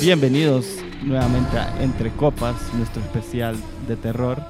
[0.00, 3.54] Bienvenidos nuevamente a Entre Copas, nuestro especial
[3.86, 4.42] de terror.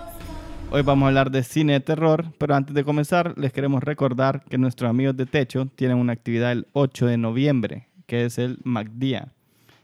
[0.71, 4.45] Hoy vamos a hablar de cine de terror, pero antes de comenzar les queremos recordar
[4.45, 8.61] que nuestros amigos de Techo tienen una actividad el 8 de noviembre, que es el
[8.63, 9.33] MacDía.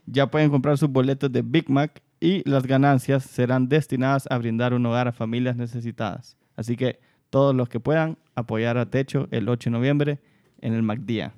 [0.05, 4.73] Ya pueden comprar sus boletos de Big Mac y las ganancias serán destinadas a brindar
[4.73, 6.37] un hogar a familias necesitadas.
[6.55, 10.19] Así que todos los que puedan apoyar a Techo el 8 de noviembre
[10.61, 11.33] en el MacDía.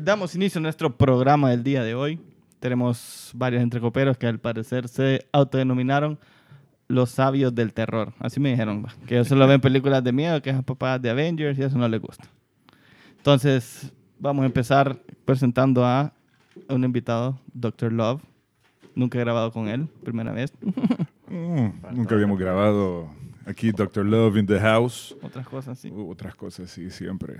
[0.00, 2.20] Damos inicio a nuestro programa del día de hoy.
[2.60, 6.18] Tenemos varios entrecoperos que al parecer se autodenominaron
[6.88, 8.12] los sabios del terror.
[8.18, 11.58] Así me dijeron, que ellos solo ven películas de miedo, que es papás de Avengers
[11.58, 12.24] y eso no les gusta.
[13.16, 16.12] Entonces, vamos a empezar presentando a
[16.68, 17.92] un invitado, Dr.
[17.92, 18.22] Love.
[18.94, 20.52] Nunca he grabado con él, primera vez.
[21.28, 23.10] Mm, nunca habíamos grabado
[23.46, 24.06] aquí Dr.
[24.06, 25.16] Love in the House.
[25.20, 25.92] Otras cosas, sí.
[25.92, 27.38] Otras cosas, sí, siempre.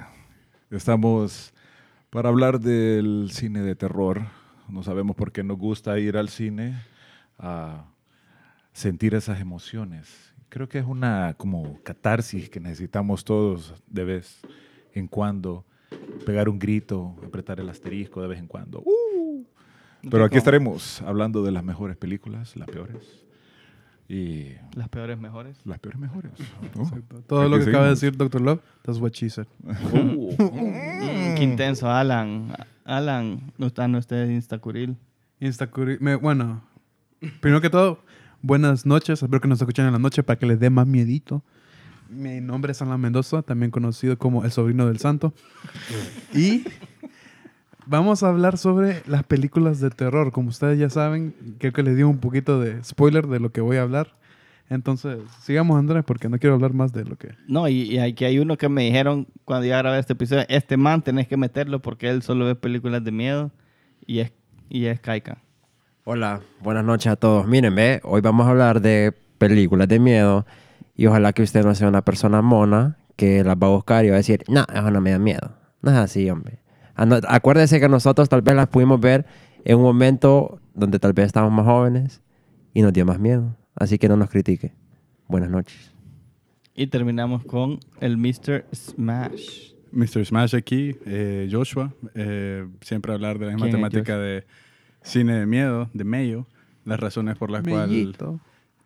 [0.72, 1.54] Estamos
[2.10, 4.22] para hablar del cine de terror.
[4.68, 6.74] No sabemos por qué nos gusta ir al cine
[7.38, 7.84] a
[8.72, 10.32] sentir esas emociones.
[10.48, 14.40] Creo que es una como catarsis que necesitamos todos de vez
[14.92, 15.64] en cuando.
[16.24, 18.80] Pegar un grito, apretar el asterisco de vez en cuando.
[18.84, 19.44] ¡Uh!
[20.10, 23.24] Pero aquí estaremos hablando de las mejores películas, las peores.
[24.08, 25.56] Y Las peores mejores.
[25.64, 26.30] las peores mejores.
[26.76, 27.22] ¿no?
[27.26, 28.40] Todo lo que acaba de decir Dr.
[28.40, 29.46] Love, that's what she said.
[29.62, 30.30] Mm,
[31.36, 32.52] qué intenso, Alan.
[32.84, 34.96] Alan, no está en usted Instacuril.
[35.40, 36.62] Instacuri- me- bueno,
[37.40, 38.00] primero que todo,
[38.42, 39.22] buenas noches.
[39.22, 41.42] Espero que nos escuchen en la noche para que les dé más miedito.
[42.08, 45.34] Mi nombre es Alan Mendoza, también conocido como el sobrino del santo.
[46.32, 46.64] Y
[47.84, 50.30] vamos a hablar sobre las películas de terror.
[50.32, 53.60] Como ustedes ya saben, creo que les di un poquito de spoiler de lo que
[53.60, 54.14] voy a hablar.
[54.68, 57.28] Entonces, sigamos Andrés, porque no quiero hablar más de lo que...
[57.46, 60.44] No, y, y aquí hay uno que me dijeron cuando iba a grabar este episodio,
[60.48, 63.52] este man tenés que meterlo porque él solo ve películas de miedo
[64.04, 64.32] y es,
[64.68, 65.38] y es caica.
[66.04, 67.46] Hola, buenas noches a todos.
[67.46, 70.46] Miren, ve, hoy vamos a hablar de películas de miedo
[70.96, 74.08] y ojalá que usted no sea una persona mona que las va a buscar y
[74.08, 75.52] va a decir, no, eso no me da miedo.
[75.82, 76.58] No es así, hombre.
[76.96, 79.26] Ano- Acuérdese que nosotros tal vez las pudimos ver
[79.64, 82.20] en un momento donde tal vez estábamos más jóvenes
[82.74, 83.54] y nos dio más miedo.
[83.76, 84.72] Así que no nos critique.
[85.28, 85.92] Buenas noches.
[86.74, 88.66] Y terminamos con el Mr.
[88.74, 89.72] Smash.
[89.92, 90.24] Mr.
[90.24, 91.92] Smash aquí, eh, Joshua.
[92.14, 94.44] eh, siempre hablar de la misma ¿Quién es temática de
[95.02, 96.46] cine de miedo, de Mayo.
[96.84, 98.14] Las razones por las cuales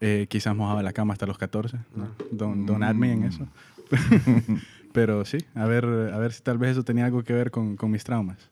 [0.00, 1.78] eh, quizás mojaba la cama hasta los 14.
[1.94, 2.08] ¿no?
[2.30, 3.46] Don't, don't add me en eso.
[4.92, 7.76] Pero sí, a ver, a ver si tal vez eso tenía algo que ver con,
[7.76, 8.50] con mis traumas.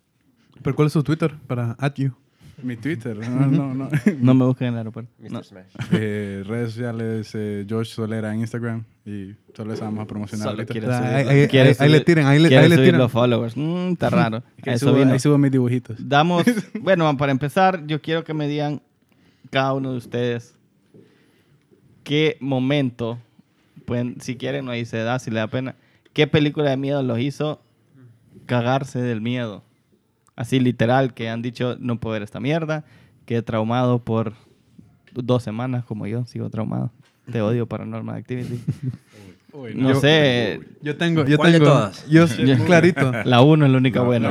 [0.62, 2.12] ¿Pero cuál es su Twitter para at you?
[2.62, 3.88] Mi Twitter, no, no, no.
[4.20, 5.10] No me busquen en el aeropuerto.
[5.30, 5.40] No.
[5.92, 8.84] Eh, redes sociales, eh, Josh Solera en Instagram.
[9.06, 12.00] Y solo esa vamos a promocionar Solo quiere subir- ahí- ahí- quiere ahí- ahí le
[12.00, 13.00] tiran, ahí le- quiere ahí le subir tiran.
[13.00, 13.56] los followers.
[13.56, 14.42] Mm, está raro.
[14.66, 15.12] Ahí eso subo, vino.
[15.12, 15.96] ahí subo mis dibujitos.
[16.08, 16.44] Damos,
[16.80, 18.82] bueno, para empezar, yo quiero que me digan
[19.50, 20.54] cada uno de ustedes
[22.04, 23.18] qué momento,
[23.84, 25.74] pueden, si quieren, no ahí se da, si le da pena,
[26.12, 27.62] qué película de miedo los hizo
[28.46, 29.62] cagarse del miedo.
[30.38, 32.84] Así literal, que han dicho, no puedo ver esta mierda,
[33.26, 34.34] quedé traumado por
[35.12, 36.92] dos semanas como yo, sigo traumado.
[37.32, 38.60] Te odio Paranormal Activity.
[39.74, 42.06] No Yo- sé, Yo tengo, yo ¿Cuál de tengo, todas?
[42.06, 42.26] yo
[42.66, 44.30] clarito, la uno es la única buena.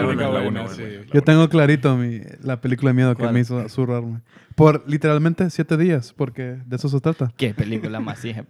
[1.11, 3.33] yo tengo clarito mi, la película de miedo que ¿Cuál?
[3.33, 4.21] me hizo zurrarme.
[4.55, 7.33] Por literalmente siete días, porque de eso se trata.
[7.35, 8.45] Qué película más hija.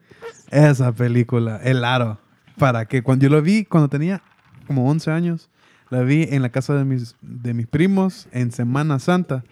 [0.52, 2.20] Esa película, El Aro.
[2.60, 4.22] Para que cuando yo lo vi, cuando tenía
[4.68, 5.50] como 11 años,
[5.90, 9.44] la vi en la casa de mis, de mis primos en Semana Santa.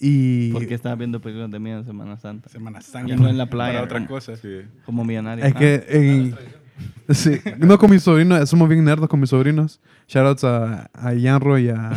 [0.00, 2.48] Y Porque estaba viendo películas de miedo en Semana Santa.
[2.48, 3.16] Semana Y Santa.
[3.16, 3.80] no en la playa.
[3.80, 4.36] Para otra cosa.
[4.36, 4.60] Sí.
[4.86, 5.44] Como millonario.
[5.44, 6.34] es que en-
[7.14, 9.80] sí, no con mis sobrinos, somos bien nerdos con mis sobrinos.
[10.06, 11.90] Shoutouts a, a Yanro y a,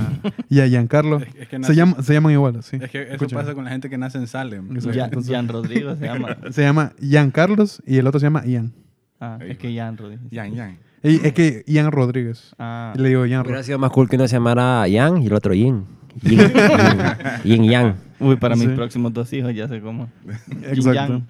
[0.49, 1.17] y a Giancarlo.
[1.17, 2.77] Es- es que se, nace- llama, se llaman igual, sí.
[2.81, 3.41] Es que eso Escúchame.
[3.43, 4.67] pasa con la gente que nace en Salem.
[4.75, 6.37] Entonces- Jan Rodrigo se llama.
[6.51, 8.73] Se llama Ian Carlos y el otro se llama Ian.
[9.19, 10.23] Ah, es que Jan Rodrigo.
[10.31, 10.77] Yan, yan.
[11.03, 12.53] Y es que Ian Rodríguez.
[12.59, 13.65] Ah, Y le digo Ian Hubiera Rodríguez.
[13.65, 15.85] sido más cool que uno se llamara Yang y el otro Yin.
[16.23, 16.49] Yin, yin,
[17.43, 17.95] yin Yang.
[18.19, 18.75] uy, para mis Sí.
[18.75, 20.09] próximos dos hijos ya sé cómo.
[20.63, 21.21] Exacto.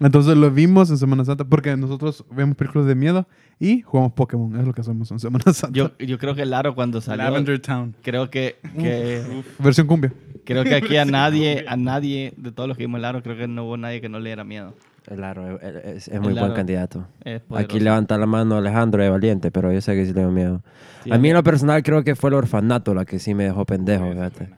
[0.00, 3.26] Entonces lo vimos en Semana Santa porque nosotros vemos películas de miedo
[3.58, 4.54] y jugamos Pokémon.
[4.60, 5.76] Es lo que hacemos en Semana Santa.
[5.76, 7.94] Yo, yo creo que Laro cuando salió, Lavender Town.
[8.02, 9.22] creo que, que
[9.58, 10.12] Versión cumbia.
[10.44, 13.48] creo que aquí a nadie, a nadie de todos los que vimos Laro, creo que
[13.48, 14.72] no hubo nadie que no le diera miedo.
[15.14, 16.48] Claro, es, es- es muy Claro.
[16.48, 17.06] buen candidato.
[17.54, 20.62] Aquí levanta la mano Alejandro de Valiente, pero yo sé que sí le tengo miedo.
[21.04, 23.44] Sí, a mí en lo personal creo que fue el orfanato la que sí me
[23.44, 24.50] dejó pendejo, fíjate.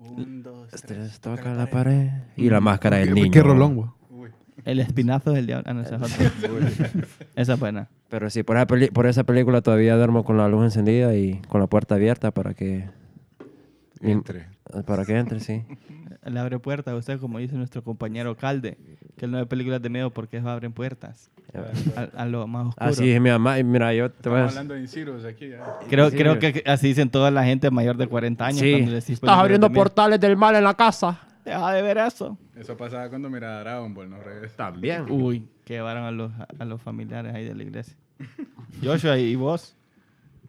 [0.00, 2.08] Un, dos, Tres, toca la pared.
[2.36, 3.30] Y la máscara del niño.
[3.30, 3.88] Qué rolón, güey.
[4.64, 5.64] El espinazo del diablo.
[5.68, 6.30] Ah, no, esa es otra.
[7.36, 7.88] Esa es buena.
[8.08, 11.40] Pero sí, por esa, peli- por esa película todavía duermo con la luz encendida y
[11.48, 12.86] con la puerta abierta para que
[14.00, 14.46] Entre.
[14.84, 15.64] Para que entre, sí.
[16.26, 18.76] Le abre puertas a usted, como dice nuestro compañero Calde,
[19.16, 21.30] que él no ve películas de miedo porque eso abren puertas
[21.96, 22.90] a, a lo más oscuro.
[22.90, 23.60] Así es mi mamá.
[23.60, 25.50] Y mira, yo te voy a Estamos hablando de inciros aquí.
[25.50, 25.62] ya.
[25.88, 26.16] Creo, Sí.
[26.16, 28.58] creo que así dicen toda la gente mayor de 40 años.
[28.60, 28.72] Sí.
[28.72, 31.20] cuando les Estás abriendo de portales del mal en la casa.
[31.44, 32.36] Deja de ver eso.
[32.56, 34.18] Eso pasaba cuando miraba Dragon Ball, ¿no?
[34.20, 34.56] Regresa.
[34.56, 35.08] También.
[35.08, 37.94] Uy, que llevaron a los, a los familiares ahí de la iglesia.
[38.82, 39.76] Joshua, ¿y vos?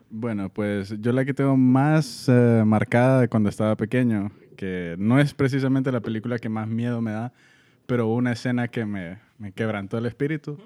[0.09, 5.19] Bueno, pues yo la que tengo más eh, marcada de cuando estaba pequeño, que no
[5.19, 7.33] es precisamente la película que más miedo me da,
[7.85, 10.57] pero hubo una escena que me, me quebrantó el espíritu,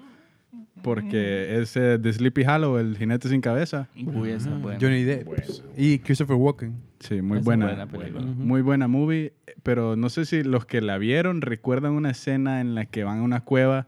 [0.82, 3.88] porque es eh, The Sleepy Hollow, el jinete sin cabeza.
[3.96, 4.78] Uy, esa es buena.
[4.80, 5.28] Johnny Depp.
[5.76, 6.74] Y Christopher Walken.
[7.00, 7.66] Sí, muy Esa buena.
[7.66, 8.22] buena película.
[8.24, 12.74] Muy buena movie, pero no sé si los que la vieron recuerdan una escena en
[12.74, 13.86] la que van a una cueva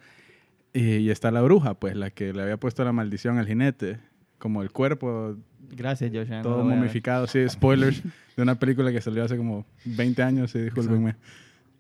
[0.73, 3.99] y, y está la bruja, pues la que le había puesto la maldición al jinete,
[4.45, 5.37] como el cuerpo
[5.71, 6.77] Gracias, no todo ver.
[6.77, 8.03] momificado, sí, spoilers
[8.37, 11.17] de una película que salió hace como 20 años, sí, discúlpenme.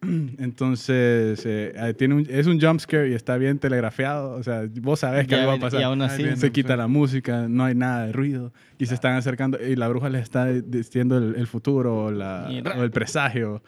[0.38, 5.00] Entonces, eh, tiene un- es un jump scare y está bien telegrafiado, o sea, vos
[5.00, 5.81] sabés que algo va a pasar.
[5.81, 9.14] y aún así- se quita la música, no hay nada de ruido y se están
[9.16, 13.62] acercando y la bruja les está diciendo el, el futuro la- o el presagio.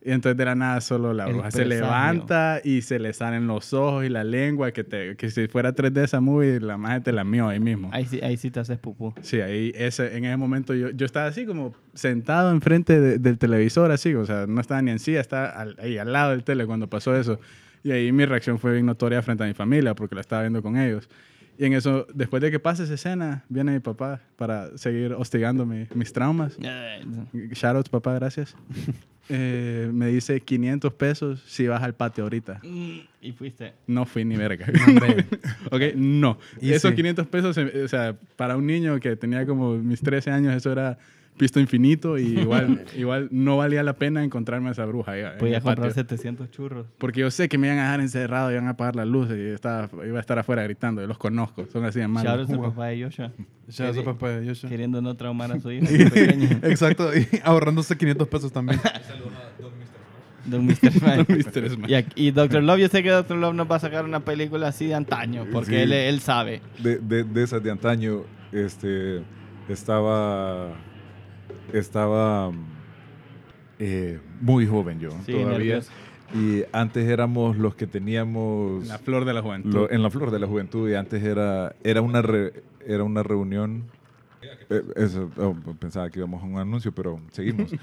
[0.00, 3.72] Y entonces de la nada solo la bruja se levanta y se le salen los
[3.74, 7.10] ojos y la lengua, que, te, que si fuera 3D esa movie, la magia te
[7.12, 7.90] la mío ahí mismo.
[7.92, 9.12] Ahí sí, ahí sí te haces pupú.
[9.22, 13.38] Sí, ahí ese, en ese momento yo, yo estaba así como sentado enfrente de- del
[13.38, 16.44] televisor, así, o sea, no estaba ni en silla, estaba al- ahí al lado del
[16.44, 17.40] tele cuando pasó eso.
[17.82, 20.62] Y ahí mi reacción fue bien notoria frente a mi familia porque la estaba viendo
[20.62, 21.08] con ellos.
[21.58, 25.66] Y en eso, después de que pase esa escena, viene mi papá para seguir hostigando
[25.66, 26.56] mi- mis traumas.
[27.52, 28.54] Shoutouts, papá, gracias.
[29.28, 32.60] Eh, me dice 500 pesos si vas al patio ahorita.
[32.62, 33.74] Y fuiste.
[33.86, 34.66] No fui ni verga.
[34.86, 35.26] Hombre.
[35.70, 36.38] ok, no.
[36.60, 36.96] Y Esos sí.
[36.96, 40.72] 500 pesos, eh, o sea, para un niño que tenía como mis 13 años, eso
[40.72, 40.98] era
[41.38, 45.12] pisto infinito y igual, igual no valía la pena encontrarme a esa bruja.
[45.38, 45.62] Podía patio.
[45.62, 46.86] comprar 700 churros.
[46.98, 49.54] Porque yo sé que me iban a dejar encerrado, iban a apagar las luces y
[49.54, 51.00] estaba, iba a estar afuera gritando.
[51.00, 52.50] Yo los conozco, son así de malos.
[52.50, 52.98] Al papá de.
[52.98, 54.68] Ya, eso, papá, yo sé.
[54.68, 55.86] Queriendo no traumar a su hijo.
[56.62, 58.80] Exacto, y ahorrándose 500 pesos también.
[60.46, 60.90] Don Mr.
[60.90, 62.04] Smile.
[62.16, 62.62] Y, y Dr.
[62.62, 63.36] Love, yo sé que Dr.
[63.36, 65.76] Love nos va a sacar una película así de antaño, porque Sí.
[65.76, 66.62] él, él sabe.
[66.78, 69.22] De, de, de esas de antaño, este,
[69.68, 70.68] estaba,
[71.72, 72.50] estaba
[73.78, 75.52] eh, muy joven yo Sí, todavía.
[75.58, 75.92] nervioso.
[76.34, 79.72] Y antes éramos los que teníamos La flor de la juventud.
[79.72, 82.52] lo- en la flor de la juventud y antes era, era, una, re-
[82.86, 83.84] era una reunión.
[84.70, 87.72] eh, eso, oh, pensaba que íbamos a un anuncio, pero seguimos.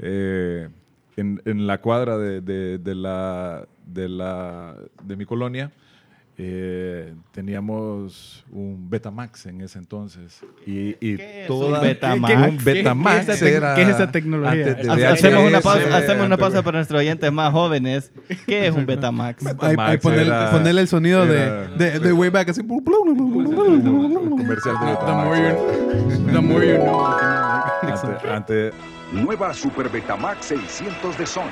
[0.00, 0.68] Eh,
[1.16, 5.70] en, en la cuadra de, de- de la, de, la, de mi colonia
[6.36, 10.40] eh, teníamos un Betamax en ese entonces.
[10.66, 12.64] Y, y ¿Qué es toda- un Betamax?
[12.64, 12.86] ¿Qué- qué es
[13.28, 14.66] esa tec- era qué es esa tecnología?
[14.66, 18.10] antes de Hacemos una, pausa, hacemos una antes pausa de- para nuestros oyentes más jóvenes.
[18.46, 19.44] ¿Qué es un Betamax?
[20.02, 22.62] Ponerle, era- ponerle el sonido era- de, de, de Wayback así.
[22.66, 25.24] comercial de The Betamax.
[25.24, 27.62] more you, the more you know, al final.
[27.92, 28.74] Antes- antes
[29.12, 31.44] Nueva Super Betamax 600 de Sony.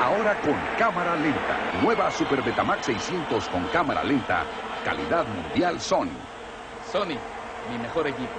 [0.00, 1.58] Ahora con cámara lenta.
[1.82, 4.44] Nueva Super Betamax 600 con cámara lenta.
[4.84, 6.08] Calidad mundial Sony.
[6.90, 7.16] Sony,
[7.70, 8.30] mi mejor equipo.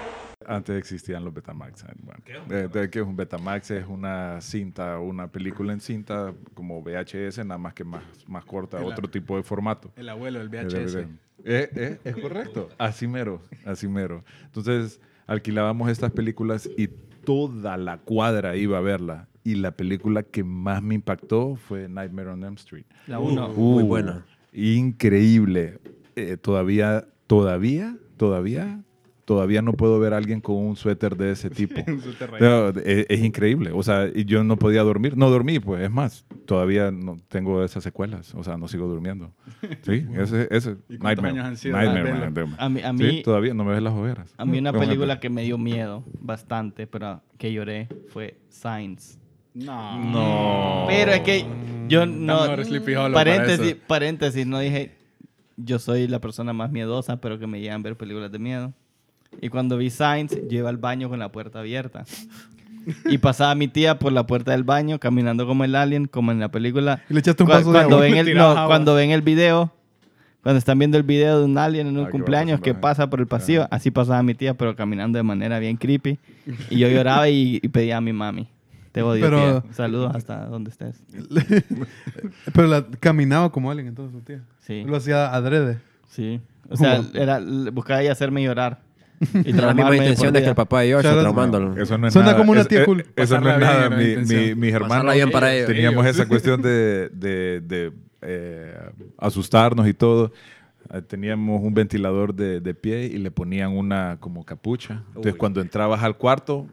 [0.48, 1.84] Antes existían los Betamax.
[1.84, 3.72] eh, Bueno, eh, de- ¿Qué es un Betamax?
[3.72, 8.80] Es una cinta, una película en cinta como VHS, nada más que más, más corta,
[8.80, 9.92] El- otro tipo de formato.
[9.96, 10.96] El abuelo del de VHS.
[11.44, 14.24] Eh, eh, es correcto, así mero, así mero.
[14.46, 19.28] Entonces alquilábamos estas películas y toda la cuadra iba a verla.
[19.44, 22.86] Y la película que más me impactó fue Nightmare on Elm Street.
[23.08, 23.50] La 1.
[23.50, 24.26] Muy Uh, buena.
[24.54, 25.80] Increíble.
[26.16, 28.84] Eh, todavía, todavía, todavía,
[29.26, 31.82] todavía no puedo ver a alguien con un suéter de ese tipo.
[32.40, 33.72] No, es, es increíble.
[33.74, 35.16] O sea, yo no podía dormir.
[35.18, 35.82] No dormí, pues.
[35.84, 38.36] Es más, todavía no tengo esas secuelas.
[38.36, 39.34] O sea, no sigo durmiendo.
[39.84, 40.76] Sí, ese, ese.
[40.90, 41.78] ¿Y cuántos años han sido?
[41.78, 42.56] Nightmare, man.
[42.60, 44.34] A mí, a Sí, mí, todavía no me ves las ojeras.
[44.38, 49.18] a mí una película que me dio miedo bastante, pero que lloré, fue Signs.
[49.54, 50.00] No.
[50.00, 50.86] No.
[50.88, 51.46] Pero es que
[51.88, 52.42] yo no...
[52.42, 53.78] mejor Sleepy Hollow para paréntesis, eso.
[53.88, 54.96] paréntesis, no dije...
[55.58, 58.74] Yo soy la persona más miedosa, pero que me llegan a ver películas de miedo.
[59.42, 62.04] Y cuando vi Signs, yo iba al baño con la puerta abierta.
[63.06, 66.40] Y pasaba mi tía por la puerta del baño, caminando como el alien, como en
[66.40, 67.04] la película.
[67.10, 68.00] Y le echaste un Cu- de cuando agua.
[68.00, 69.72] ven el, no, cuando ven el video,
[70.42, 73.20] cuando están viendo el video de un alien en un Ah, cumpleaños que pasa por
[73.20, 76.18] el pasillo, así pasaba mi tía, pero caminando de manera bien creepy.
[76.72, 78.48] Y yo lloraba y, y pedía a mi mami.
[78.92, 79.74] Te odio, Pero- tía.
[79.74, 81.02] Saludos hasta donde estés.
[82.54, 84.42] Pero la, caminaba como alguien entonces, su tía.
[84.60, 85.80] Sí, Lo hacía adrede.
[86.08, 86.42] sí.
[86.70, 87.10] O sea, ¿Cómo?
[87.16, 87.40] era,
[87.74, 88.80] buscaba ella hacerme llorar.
[89.44, 91.02] Y la misma intención de que el papá de out.
[91.02, 91.76] traumándolo.
[91.82, 92.38] Eso no es Suena nada.
[92.38, 93.06] como una tía es- cool.
[93.16, 93.90] Eso no es nada.
[93.90, 95.68] Mi- mi- mis hermanos bien para ellos.
[95.68, 96.16] teníamos Ellos.
[96.18, 98.74] esa cuestión de, de- de, eh,
[99.18, 100.32] asustarnos y todo.
[100.94, 105.04] Eh, Teníamos un ventilador de, de pie y le ponían una como capucha.
[105.10, 105.38] Entonces, Uy.
[105.38, 106.68] cuando entrabas al cuarto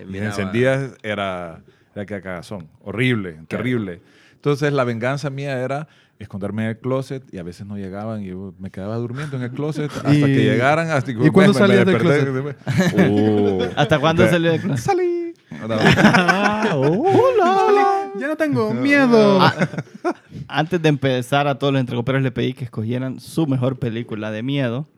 [0.00, 1.60] Eh, y miraba- encendías, era,
[1.94, 2.68] era que cagazón.
[2.82, 4.00] Horrible, terrible.
[4.34, 5.88] Entonces, la venganza mía era
[6.18, 9.42] esconderme en el closet y a veces no llegaban y yo me quedaba durmiendo en
[9.42, 10.90] el closet hasta Y- que llegaran.
[10.90, 11.96] Hasta que ¿y cuándo salías del.
[13.10, 15.32] Uh, ¿Hasta cuándo Pe- se le Salí.
[15.50, 15.68] no,
[18.18, 19.40] Ya no tengo miedo.
[19.40, 19.54] Ah,
[20.48, 24.42] Antes de empezar a todos los entrecoperos le pedí que escogieran su mejor película de
[24.42, 24.88] miedo.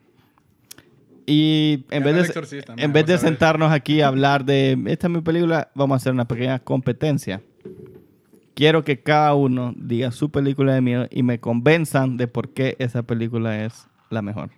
[1.27, 5.21] Y en vez, de, en vez de sentarnos aquí a hablar de esta es mi
[5.21, 7.43] película, vamos a hacer una pequeña competencia.
[8.55, 12.77] Quiero que cada uno diga su película de miedo y me convenzan de por qué
[12.79, 14.51] esa película es la mejor.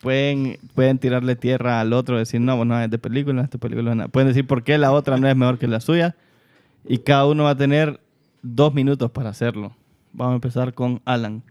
[0.00, 4.08] Pueden, pueden tirarle tierra al otro, decir, no, no es de película, esta película no.
[4.08, 6.16] Pueden decir por qué la otra no es mejor que la suya.
[6.86, 8.00] Y cada uno va a tener
[8.42, 9.76] dos minutos para hacerlo.
[10.12, 11.42] Vamos a empezar con Alan.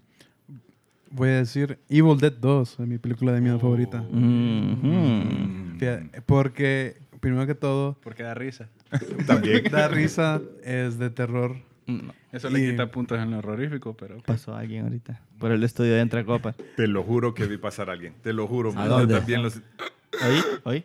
[1.12, 4.02] Voy a decir Evil Dead 2, es mi película de miedo favorita.
[4.12, 5.78] Mhm.
[5.80, 8.70] Fíjate, Porque, primero que todo, Porque da risa.
[9.28, 9.64] También.
[9.72, 11.56] da risa, es de terror.
[11.88, 14.18] No, Eso Y- le quita puntos en lo horrorífico, pero...
[14.18, 14.26] ok.
[14.26, 16.56] pasó alguien ahorita por el estudio de Entre Copas.
[16.76, 18.14] Te lo juro que vi pasar a alguien.
[18.22, 18.72] Te lo juro.
[18.74, 18.88] man.
[18.88, 19.16] dónde?
[19.16, 20.42] También los- ¿Oí?
[20.66, 20.84] ¿Oí?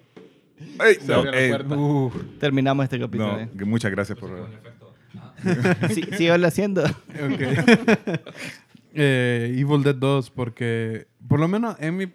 [0.81, 0.95] ¡Ey!
[1.01, 3.33] Se No, ey, uh, Terminamos este capítulo.
[3.33, 3.49] no, ¿eh?
[3.67, 4.31] muchas gracias por...
[5.91, 6.85] Sí, síguelo haciendo.
[6.85, 7.43] Ok.
[8.95, 12.07] Eh, Evil Dead 2, porque por lo menos en mi.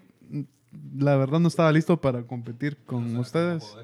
[0.97, 3.75] La verdad no estaba listo para competir con ustedes.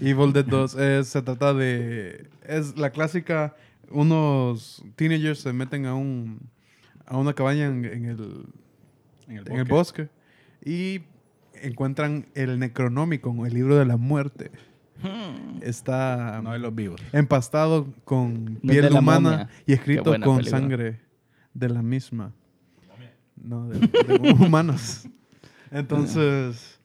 [0.00, 2.28] Evil Dead 2 es, se trata de.
[2.46, 3.56] Es la clásica.
[3.90, 6.40] Unos teenagers se meten a un.
[7.06, 8.44] a una cabaña en, en el.
[9.28, 10.08] En el en el bosque.
[10.64, 11.02] Y
[11.54, 14.50] encuentran el Necronomicon, el libro de la muerte.
[15.62, 17.00] Está No de los vivos.
[17.12, 19.48] empastado con piel humana momia.
[19.66, 20.44] y escrito con película.
[20.44, 21.00] sangre
[21.54, 22.32] de la misma.
[23.42, 25.08] No, de, de humanos.
[25.70, 26.78] Entonces,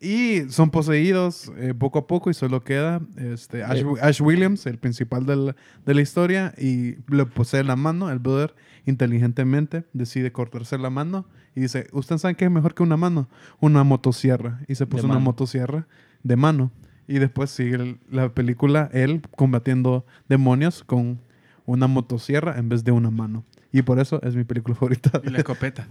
[0.00, 4.78] y son poseídos eh, poco a poco y solo queda este, Ash, Ash Williams, el
[4.78, 5.54] principal del-
[5.86, 8.10] de la historia, y le posee la mano.
[8.10, 12.82] El brother inteligentemente decide cortarse la mano y dice, ¿ustedes saben qué es mejor que
[12.82, 13.28] una mano?
[13.60, 14.60] Una motosierra.
[14.68, 15.24] Y se puso una mano.
[15.24, 15.86] motosierra
[16.22, 16.72] de mano.
[17.08, 21.20] Y después sigue la película, él combatiendo demonios con
[21.64, 23.44] una motosierra en vez de una mano.
[23.72, 25.20] Y por eso es mi película favorita.
[25.24, 25.86] Y la escopeta.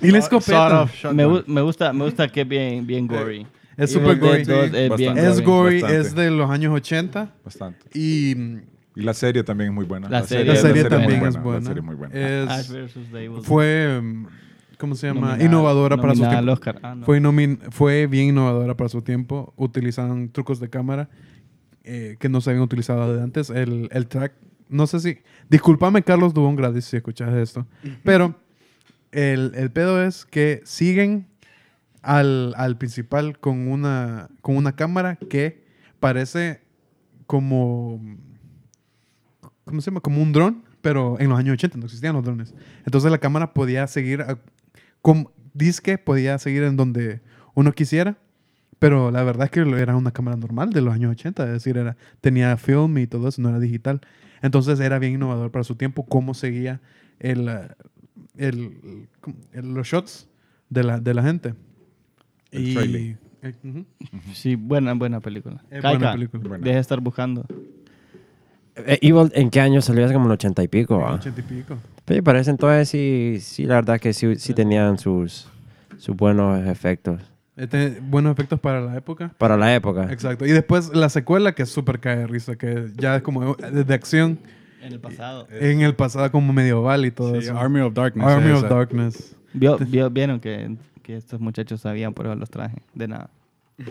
[0.00, 0.88] Y la escopeta.
[1.12, 3.46] Me, gu- me gusta, me gusta que es bien, bien gory.
[3.76, 4.44] Es Dead gory.
[4.44, 6.08] 2 es bien Es gory, Bastante.
[6.08, 7.34] es de los años 80.
[7.44, 7.80] Bastante.
[7.98, 8.30] Y
[8.94, 10.08] Y la serie también es muy buena.
[10.10, 11.66] La serie- la serie también buena, es La buena.
[11.66, 12.14] serie es muy buena.
[12.14, 14.26] Es- fue, mm,
[14.78, 15.20] ¿cómo se llama?
[15.28, 16.52] Nominada- innovadora para su tiempo.
[16.52, 16.78] Oscar.
[16.82, 17.06] Ah, no.
[17.06, 19.52] Fue, nomin- fue bien innovadora para su tiempo.
[19.56, 21.08] Utilizaban trucos de cámara
[21.84, 23.48] eh, que no se habían utilizado de antes.
[23.50, 24.32] El, el track,
[24.72, 25.18] no sé si...
[25.48, 27.66] Discúlpame, Carlos Dubón, gracias si escuchas esto.
[28.02, 28.34] Pero
[29.12, 31.26] el, el pedo es que siguen
[32.02, 35.64] al, al principal con una, con una cámara que
[36.00, 36.62] parece
[37.26, 38.00] como...
[39.64, 40.00] ¿Cómo se llama?
[40.00, 42.54] Como un dron, pero en los años 80 no existían los drones.
[42.84, 44.22] Entonces la cámara podía seguir...
[44.22, 44.38] A,
[45.00, 47.20] com- disque podía seguir en donde
[47.54, 48.16] uno quisiera,
[48.78, 51.76] pero la verdad es que era una cámara normal de los años 80, es decir,
[51.76, 54.00] era, tenía film y todo eso, no era digital.
[54.42, 56.80] Entonces era bien innovador para su tiempo cómo seguía
[57.20, 57.68] el, eh,
[58.36, 59.08] el-
[59.52, 60.28] el- los shots
[60.68, 61.54] de la, de la gente.
[62.50, 63.18] El y, trailer.
[63.42, 63.84] eh, ujú.
[64.34, 65.62] Sí, buena, buena película.
[65.70, 66.42] Es Kaika, buena película.
[66.48, 66.64] Buena.
[66.64, 67.46] Deja de estar buscando.
[68.74, 70.04] Eh, Evil, ¿en qué año salió?
[70.04, 70.96] Hace como el ochenta y pico.
[70.98, 71.78] 80 y pico.
[72.04, 75.48] Pero parece entonces sí, sí, la verdad que sí, sí tenían sus,
[75.98, 77.20] sus buenos efectos.
[77.56, 79.32] Este, buenos efectos para la época.
[79.38, 80.10] Para la época.
[80.10, 80.46] Exacto.
[80.46, 83.84] Y después la secuela que es súper cae de risa, que ya es como de,
[83.84, 84.38] de acción
[84.82, 85.46] En el pasado.
[85.50, 87.58] en el pasado como medieval y todo Sí, eso.
[87.58, 88.26] Army of Darkness.
[88.26, 88.74] Army es of esa.
[88.74, 89.36] Darkness.
[89.52, 92.78] Vio, vio- vieron que, que estos muchachos sabían, por eso los traje.
[92.94, 93.28] De nada.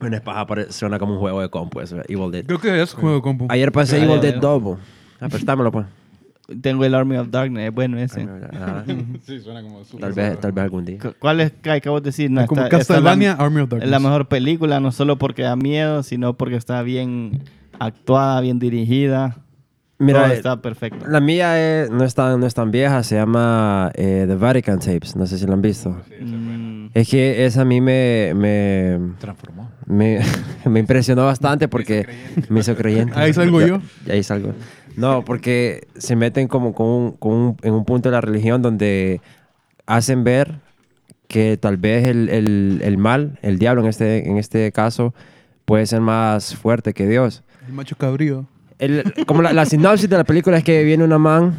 [0.00, 2.44] Bueno, es paja, suena como un juego de compu eso, Evil Dead.
[2.46, 3.46] Creo que es juego de compu.
[3.48, 4.20] Ayer pasé Evil.
[4.20, 4.76] Dead Double.
[5.20, 5.44] Ah, pues.
[6.62, 8.26] Tengo el Army of Darkness, es bueno ese.
[8.54, 8.82] Ah,
[9.26, 10.98] Sí, suena como súper tal, vez, tal vez algún día.
[10.98, 12.30] Cu- ¿Cuál es, Kai, que vos decís?
[12.30, 13.90] No, Es como esta- esta es la- Castlevania, Army of Es Darkness.
[13.90, 17.42] la mejor película, no solo porque da miedo, sino porque está bien
[17.78, 19.36] actuada, bien dirigida.
[20.00, 21.04] Mira, Todo eh, está perfecto.
[21.08, 24.78] La mía es- no, es tan, no es tan vieja, se llama eh, The Vatican
[24.78, 25.90] Tapes, no sé si la han visto.
[26.20, 29.70] Mm, Es que esa a mí me, me, Transformó.
[29.86, 30.20] me,
[30.64, 32.06] me impresionó bastante porque
[32.48, 33.12] me hizo creyente.
[33.18, 33.82] Ahí salgo yo.
[34.06, 34.54] ya ahí salgo.
[34.98, 38.62] No, porque se meten como con un- con un- en un punto de la religión
[38.62, 39.20] donde
[39.86, 40.56] hacen ver
[41.28, 45.14] que tal vez el, el- el mal, el diablo en este, en este caso,
[45.64, 47.42] puede ser más fuerte que Dios.
[47.66, 48.46] El macho cabrío.
[48.78, 51.54] El- como la, la sinopsis de la película es que viene una man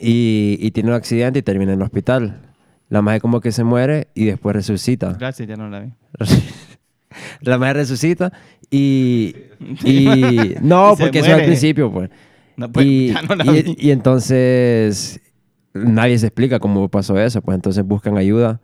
[0.00, 2.40] y, y tiene un accidente y termina en el hospital.
[2.88, 5.12] La madre como que se muere y después resucita.
[5.18, 5.90] Gracias, ya no la vi.
[7.40, 8.32] La madre resucita
[8.70, 9.34] y...
[9.84, 12.10] y no, porque eso es al principio, pues.
[12.66, 13.76] No, pues, y, ya no la y- vi.
[13.78, 15.20] y entonces
[15.74, 18.60] nadie se explica cómo pasó eso, pues entonces buscan ayuda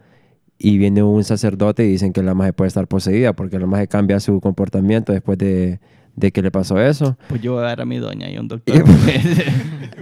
[0.59, 3.87] y viene un sacerdote y dicen que la magia puede estar poseída porque la magia
[3.87, 5.81] cambia su comportamiento después de,
[6.15, 7.17] de que le pasó eso.
[7.29, 8.83] Pues yo voy a ver a mi doña y a un doctor.
[8.83, 9.21] porque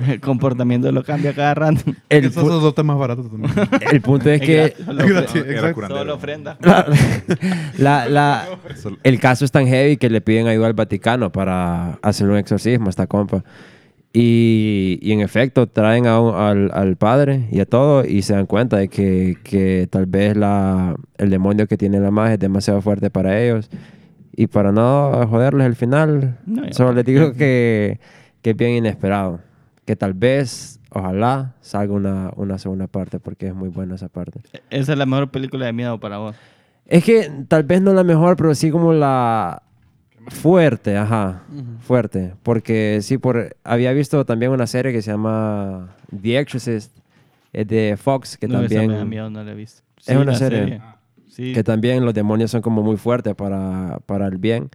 [0.12, 1.80] el comportamiento lo cambia cada rato.
[2.08, 3.52] El, El pu- sacerdote más barato también.
[3.92, 6.56] el punto es que Solo, ofrenda.
[7.78, 8.46] la, la-
[9.02, 12.86] el caso es tan heavy que le piden ayuda al Vaticano para hacer un exorcismo
[12.86, 13.42] a esta compa.
[14.16, 18.32] Y, y en efecto traen a un- al, al padre y a todo y se
[18.34, 22.38] dan cuenta de que, que tal vez la, el demonio que tiene la magia es
[22.38, 23.68] demasiado fuerte para ellos.
[24.36, 27.98] Y para no joderles el final, No, solo les digo que,
[28.40, 29.40] que es bien inesperado.
[29.84, 34.40] Que tal vez, ojalá, salga una, una segunda parte porque es muy buena esa parte.
[34.70, 36.36] Esa es la mejor película de miedo para vos.
[36.86, 39.63] Es que tal vez no la mejor, pero sí como la
[40.28, 41.42] fuerte, ajá,
[41.80, 42.34] fuerte.
[42.42, 46.96] Porque sí, por había visto también una serie que se llama The Exorcist,
[47.52, 49.82] es de Fox, que no, esa también me da miedo, no la he visto.
[50.06, 50.82] Es una la serie.
[51.28, 51.52] Sí.
[51.52, 54.70] que también los demonios son como muy fuertes para, para el bien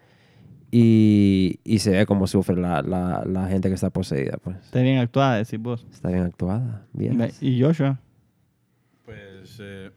[0.71, 4.57] y, y se ve como sufre la, la, la gente que está poseída, pues.
[4.57, 5.87] Está bien actuada, decís vos.
[5.91, 7.31] Está bien actuada, bien.
[7.41, 7.99] ¿Y Joshua?
[9.05, 9.89] Pues eh,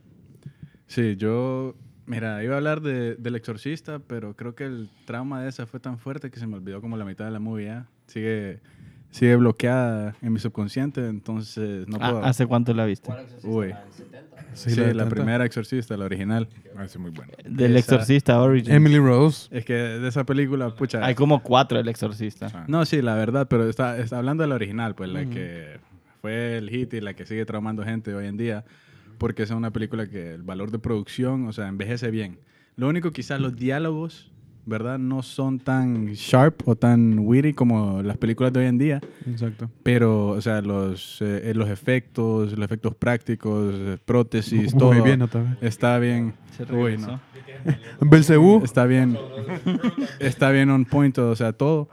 [0.86, 1.74] sí, yo,
[2.06, 5.80] mira, iba a hablar de, del exorcista, pero creo que el trauma de esa fue
[5.80, 7.86] tan fuerte que se me olvidó como la mitad de la movie ya.
[8.06, 8.60] Sigue,
[9.10, 12.24] sigue bloqueada en mi subconsciente, entonces no Ah, puedo.
[12.24, 13.10] ¿Hace cuánto la viste?
[13.44, 13.74] Uy,
[14.54, 16.46] Sí, sí, la la, primera exorcista, la original.
[16.76, 17.32] Ah, sí, muy bueno.
[17.42, 18.68] Del Esa- Exorcista Origins.
[18.74, 19.48] Emily Rose.
[19.50, 21.02] Es que de esa película, pucha.
[21.02, 22.48] Hay como cuatro del Exorcista.
[22.52, 22.64] Ah.
[22.68, 25.80] No, sí, la verdad, pero está, está hablando de la original, pues la que
[26.20, 28.64] fue el hit y la que sigue traumando gente hoy en día,
[29.18, 32.38] porque esa es una película que el valor de producción, o sea, envejece bien.
[32.76, 34.30] Lo único, quizás los diálogos,
[34.64, 34.98] ¿verdad?
[34.98, 39.68] No son tan sharp o tan witty como las películas de hoy en día, Exacto.
[39.82, 45.42] pero, o sea, los, eh, los efectos, los efectos prácticos, prótesis, Muy todo bien, otra
[45.42, 45.52] vez.
[45.60, 46.34] está bien.
[46.56, 47.06] Se Uy, regresó.
[47.12, 47.20] no.
[48.00, 48.62] Belcebú.
[48.64, 49.16] Está bien.
[50.20, 51.88] Está bien on point, o sea, todo.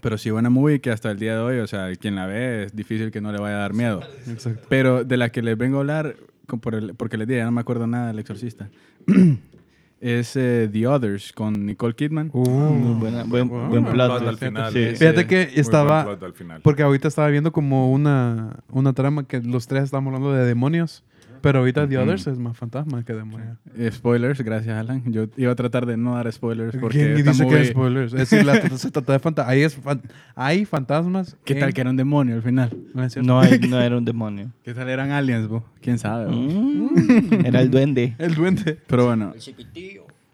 [0.00, 2.64] Pero sí, buena movie que hasta el día de hoy, o sea, quien la ve
[2.64, 4.00] es difícil que no le vaya a dar miedo.
[4.28, 4.66] Exacto.
[4.68, 6.16] Pero de la que les vengo a hablar,
[6.60, 8.68] por el- porque les dije, ya no me acuerdo nada del exorcista,
[10.00, 12.30] es eh, The Others con Nicole Kidman.
[12.32, 13.68] Muy buena, buen, Wow.
[13.68, 14.72] buen plot al final.
[14.72, 14.86] Sí.
[14.96, 16.04] Fíjate que estaba...
[16.04, 16.60] plot al final.
[16.62, 21.02] Porque ahorita estaba viendo como una, una trama que los tres estamos hablando de demonios.
[21.40, 23.56] Pero ahorita The Others es más fantasma que demonio.
[23.76, 25.02] Eh, spoilers, gracias Alan.
[25.12, 28.12] Yo iba a tratar de no dar spoilers porque ¿Quién dice que es spoilers?
[28.12, 29.52] Es decir, la- se trata de fantasmas.
[29.52, 30.02] Ahí es fan-
[30.34, 31.36] hay fantasmas.
[31.44, 32.70] ¿Qué tal en- que era un demonio al final?
[32.94, 33.16] No es.
[33.16, 34.52] No, hay- no era un demonio.
[34.64, 35.64] ¿Qué tal eran aliens, bo?
[35.80, 36.30] ¿Quién sabe?
[36.30, 38.14] Mm, era el duende.
[38.18, 38.78] El duende.
[38.86, 39.32] Pero bueno,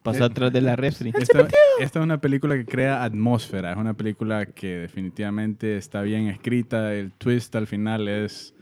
[0.02, 1.12] Pasó atrás de la refri.
[1.18, 1.48] Esta,
[1.80, 3.72] esta es una película que crea atmósfera.
[3.72, 6.92] Es una película que definitivamente está bien escrita.
[6.94, 8.53] El twist al final es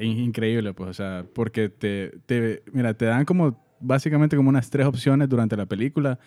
[0.00, 4.86] increíble, pues, o sea, porque te, te, mira, te dan como básicamente como unas tres
[4.86, 6.18] opciones durante la película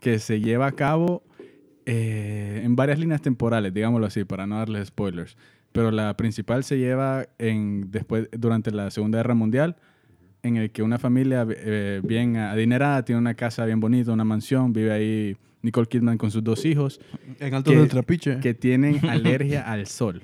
[0.00, 1.22] que se lleva a cabo
[1.86, 5.36] eh, en varias líneas temporales, digámoslo así, para no darles spoilers.
[5.72, 9.76] Pero la principal se lleva en después durante la Segunda Guerra Mundial,
[10.42, 14.72] en el que una familia eh, bien adinerada tiene una casa bien bonita, una mansión,
[14.72, 17.00] vive ahí Nicole Kidman con sus dos hijos
[17.40, 18.38] En alto Que- del trapiche.
[18.40, 20.22] que tienen alergia al sol.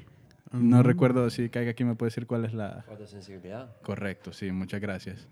[0.55, 0.85] No Mm.
[0.85, 3.75] recuerdo si caiga aquí me puede decir cuál es la Fotosensibilidad.
[3.83, 5.27] correcto, sí, muchas gracias.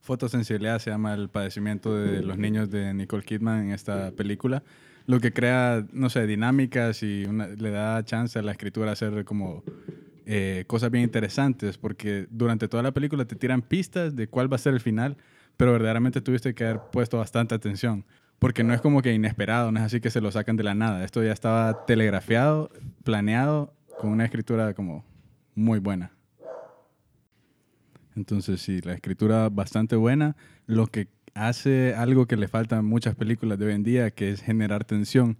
[0.00, 4.62] Fotosensibilidad se llama el padecimiento de los niños de Nicole Kidman en esta película,
[5.06, 8.92] lo que crea, no sé, dinámicas y una- le da chance a la escritura a
[8.94, 9.62] hacer como
[10.24, 14.54] eh, cosas bien interesantes, porque durante toda la película te tiran pistas de cuál va
[14.54, 15.16] a ser el final,
[15.56, 18.04] pero verdaderamente tuviste que haber puesto bastante atención,
[18.38, 20.74] porque no es como que inesperado, no es así que se lo sacan de la
[20.76, 22.70] nada, esto ya estaba telegrafiado,
[23.02, 25.04] planeado, con una escritura como
[25.54, 26.10] muy buena.
[28.16, 30.36] Entonces, sí, la escritura bastante buena,
[30.66, 34.42] lo que hace algo que le falta muchas películas de hoy en día, que es
[34.42, 35.38] generar tensión,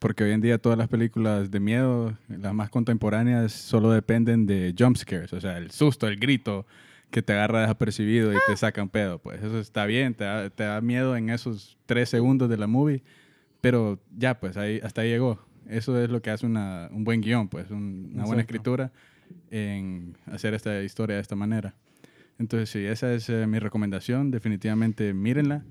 [0.00, 4.74] porque hoy en día todas las películas de miedo, las más contemporáneas, solo dependen de
[4.76, 6.66] jump scares, o sea, el susto, el grito
[7.12, 9.20] que te agarra desapercibido y te saca un pedo.
[9.20, 12.66] Pues eso está bien, te da, te da miedo en esos tres segundos de la
[12.66, 13.04] movie,
[13.60, 15.51] pero ya, pues ahí, hasta ahí llegó.
[15.68, 18.92] Eso es lo que hace una- un buen guion, pues un- una buena escritura
[19.50, 21.74] en hacer esta historia de esta manera.
[22.38, 24.30] Entonces, sí, esa es eh, mi recomendación.
[24.30, 25.64] Definitivamente mírenla.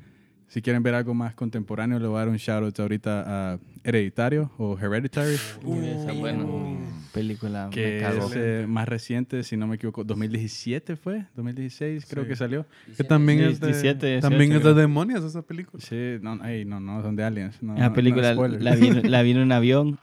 [0.47, 3.59] Si quieren ver algo más contemporáneo, le voy a dar un shout out ahorita a
[3.83, 6.43] Hereditario o Hereditary, Uy, esa buena
[7.13, 7.65] película.
[7.67, 8.27] me que cagó.
[8.27, 12.29] es eh, más reciente, si no me equivoco, 2017 fue, 2016 creo Sí.
[12.29, 12.65] que salió.
[12.97, 15.83] Que también es de, 17, 18, también es de demonios esa película.
[15.83, 17.61] Sí, no, no, no, son de aliens.
[17.61, 19.99] No, Esa no, película no, la, vi, la vi en un avión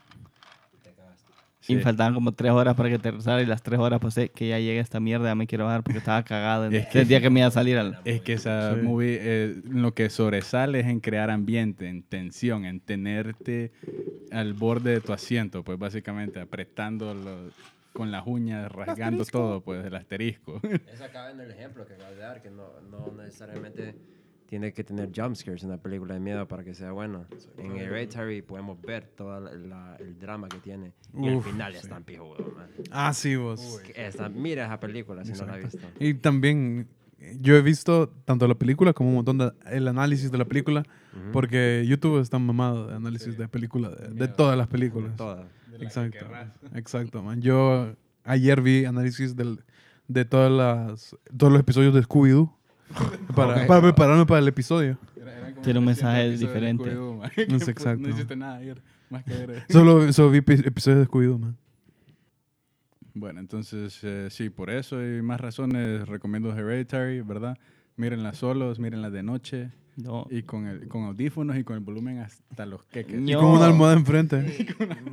[1.68, 1.74] Sí.
[1.74, 4.58] y faltaban como tres horas para que aterrizara y las tres horas pasé que ya
[4.58, 7.30] llegue esta mierda, ya me quiero bajar porque estaba cagado Es desde el día que
[7.30, 7.98] me iba a salir al...
[8.04, 8.80] Es que esa Sí.
[8.82, 13.70] movie eh, lo que sobresale es en crear ambiente, en tensión, en tenerte
[14.32, 17.14] al borde de tu asiento, pues básicamente apretando
[17.92, 20.60] con las uñas, rasgando todo, pues el asterisco.
[20.92, 23.94] Esa acaba en el ejemplo que acabas de dar, que no, no necesariamente
[24.48, 27.26] tiene que tener jumpscares en una película de miedo para que sea bueno.
[27.58, 30.92] En Hereditary podemos ver todo la- la- el drama que tiene.
[31.14, 32.66] Y el final es tan pijudo, man.
[32.90, 33.80] Ah, sí, vos.
[33.84, 35.86] Que esta- mira esa película si no la has visto.
[36.00, 36.88] Y también
[37.40, 40.82] yo he visto tanto la película como un montón de el análisis de la película,
[41.32, 45.14] porque YouTube está mamado de análisis de película, de, de todas las películas.
[45.16, 45.46] Toda.
[45.80, 46.26] Exacto.
[46.74, 47.42] Exacto, man.
[47.42, 47.92] Yo
[48.24, 49.60] ayer vi análisis del,
[50.06, 52.54] de todas las, todos los episodios de Scooby-Doo
[53.34, 54.98] para, para prepararme para el episodio.
[55.62, 56.94] Tiene un mensaje diferente.
[57.48, 58.00] No es exacto.
[58.06, 59.64] No hiciste nada ayer, más que ver.
[59.70, 61.56] Solo, solo vi epi- episodios de Scooby-Doo, man.
[63.14, 67.58] Bueno, entonces eh, sí, por eso y más razones recomiendo Hereditary, ¿verdad?
[67.96, 70.28] Mírenla solos, mírenla de noche No.
[70.30, 73.16] y con, el, con audífonos y con el volumen hasta los queques.
[73.18, 73.40] Y Ño.
[73.40, 74.68] con una almohada enfrente.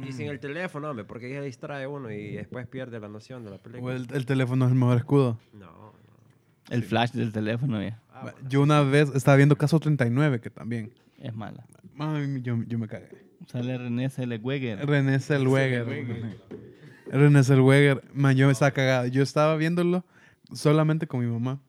[0.07, 3.49] Y sin el teléfono, hombre, porque ya distrae uno y después pierde la noción de
[3.49, 3.95] la O película.
[3.95, 5.39] el, el teléfono es el mejor escudo.
[5.53, 5.84] No.
[6.69, 7.99] El flash del teléfono ya
[8.47, 10.91] Yo una vez estaba viendo Caso 39, que también.
[11.19, 11.65] es mala.
[11.99, 13.10] Ay, yo, yo me cagué.
[13.47, 14.86] Sale René Zellweger.
[14.88, 15.86] René Zellweger.
[17.08, 18.04] René Zellweger.
[18.13, 19.08] Man, yo me estaba cagado.
[19.08, 20.04] Yo estaba viéndolo
[20.54, 21.60] solamente con mi mamá.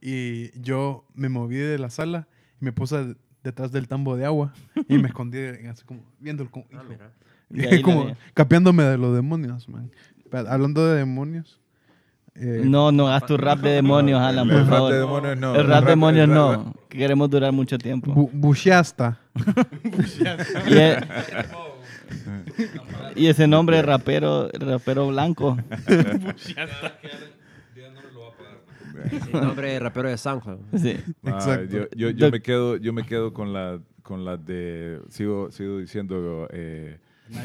[0.00, 2.28] Y yo me moví de la sala
[2.60, 4.52] y me puse de- detrás del tambo de agua
[4.88, 6.50] y me escondí así como viendo el...
[6.74, 7.10] Ah, mira.
[7.48, 9.90] Y ahí como capeándome de los demonios, man.
[10.48, 11.60] Hablando de demonios...
[12.38, 14.92] eh, No, no hagas tu rap de demonios, Alan, El por rap favor.
[14.92, 15.54] de demonios no.
[15.54, 16.52] El El rap de rap- demonios el no.
[16.52, 18.12] rap- Que queremos durar mucho tiempo.
[18.14, 19.18] bu- Bushiasta.
[20.68, 21.00] Y, e-
[23.16, 25.56] y ese nombre rapero, rapero blanco.
[29.32, 30.58] El nombre de rapero de SoundCloud.
[30.80, 30.96] Sí.
[31.24, 31.76] Ah, Exacto.
[31.76, 35.78] yo, yo, yo me quedo, yo me quedo con la, con la de, sigo, sigo
[35.78, 36.98] diciendo eh,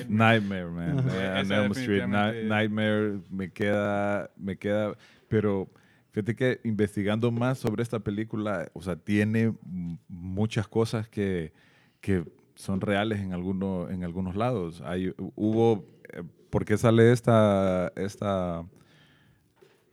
[0.07, 1.05] Nightmare, man.
[1.09, 4.95] Eh, Elm Street, Nightmare me queda, me queda,
[5.27, 5.69] pero
[6.11, 9.53] fíjate que investigando más sobre esta película, o sea, tiene
[10.07, 11.53] muchas cosas que,
[11.99, 12.23] que
[12.55, 14.81] son reales en, alguno, en algunos lados.
[14.85, 18.65] Hay, hubo, eh, ¿por qué sale esta, esta,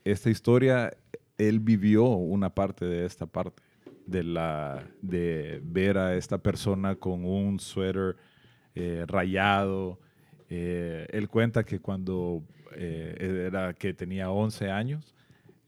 [0.04, 0.92] esta historia?
[1.38, 3.62] Él vivió una parte de esta parte,
[4.06, 8.16] de, la, de ver a esta persona con un suéter
[8.74, 9.98] eh, rayado.
[10.50, 12.42] Eh, él cuenta que cuando
[12.74, 15.14] eh, era que tenía 11 años,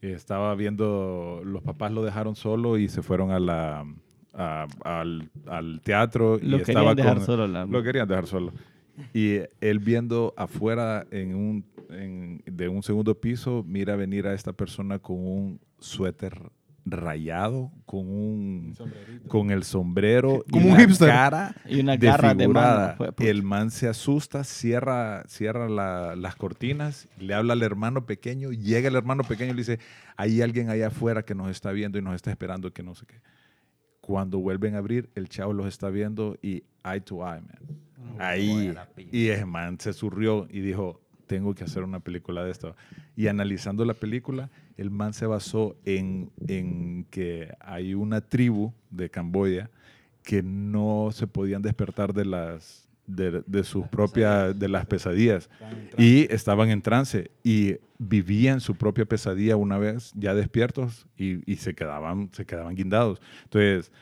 [0.00, 3.84] estaba viendo, los papás lo dejaron solo y se fueron a la,
[4.32, 6.38] a- al, al teatro.
[6.38, 8.52] Lo y querían estaba dejar con- solo, la- Lo querían dejar solo.
[9.14, 14.52] Y él viendo afuera en un, en- de un segundo piso, mira venir a esta
[14.54, 16.40] persona con un suéter
[16.90, 18.74] rayado, con un
[19.28, 21.08] con el sombrero Como y un hipster.
[21.08, 22.94] cara Y una garra de mano.
[23.18, 28.88] el man se asusta, cierra, cierra la- las cortinas, le habla al hermano pequeño, llega
[28.88, 29.78] el hermano pequeño y le dice,
[30.16, 33.06] hay alguien allá afuera que nos está viendo y nos está esperando que no sé
[33.06, 33.20] qué.
[34.00, 38.18] Cuando vuelven a abrir, el chavo los está viendo y eye to eye, man.
[38.18, 38.74] Ahí.
[39.12, 42.74] Y el man se surrió y dijo, tengo que hacer una película de esto.
[43.14, 49.10] Y analizando la película, el man se basó en, en que hay una tribu de
[49.10, 49.70] Camboya
[50.24, 55.48] que no se podían despertar de las de, de sus propias de las pesadillas.
[55.96, 61.56] Y estaban en trance y vivían su propia pesadilla una vez ya despiertos y, y
[61.58, 63.20] se quedaban se quedaban guindados.
[63.44, 63.92] Entonces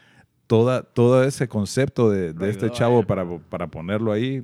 [0.46, 4.42] toda todo ese concepto de, de este chavo para, para ponerlo ahí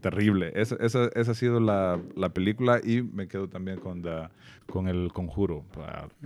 [0.00, 4.30] terrible esa, esa, esa ha sido la, la película y me quedo también con la-
[4.66, 5.64] con el conjuro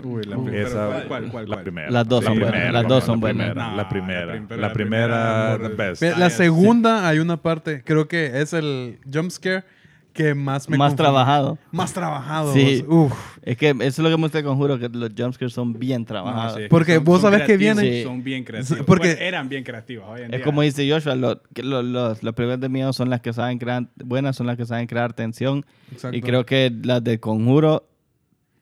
[0.03, 0.69] Uy, la Uh, primera.
[0.69, 1.91] esa- ¿Cuál, cuál, cuál, la primera.
[1.91, 3.77] Las dos son buenas, primera, las la dos son primera, buenas.
[3.77, 6.03] La primera, la prim- pero la primera, primera, best.
[6.19, 9.65] La segunda hay una parte, creo que es el jump scare
[10.15, 11.59] que más me Más trabajado.
[11.71, 12.53] Más trabajado.
[12.55, 12.83] Sí.
[12.89, 13.13] vos.
[13.13, 13.39] Uf.
[13.43, 16.53] Es que eso es lo que me conjuro, que los jumpscares son bien No, trabajados.
[16.55, 18.85] sí, es que Porque son- vos son sabés que creativos, viene- Son bien creativos.
[18.87, 20.07] porque- Bueno, eran bien creativos.
[20.09, 22.93] Hoy en Es día- como dice Joshua, lo- que lo- los, las películas de miedo
[22.95, 25.67] son las que saben crear, buenas son las que saben crear tensión.
[25.93, 26.17] Exacto.
[26.17, 27.87] Y creo que las de Conjuro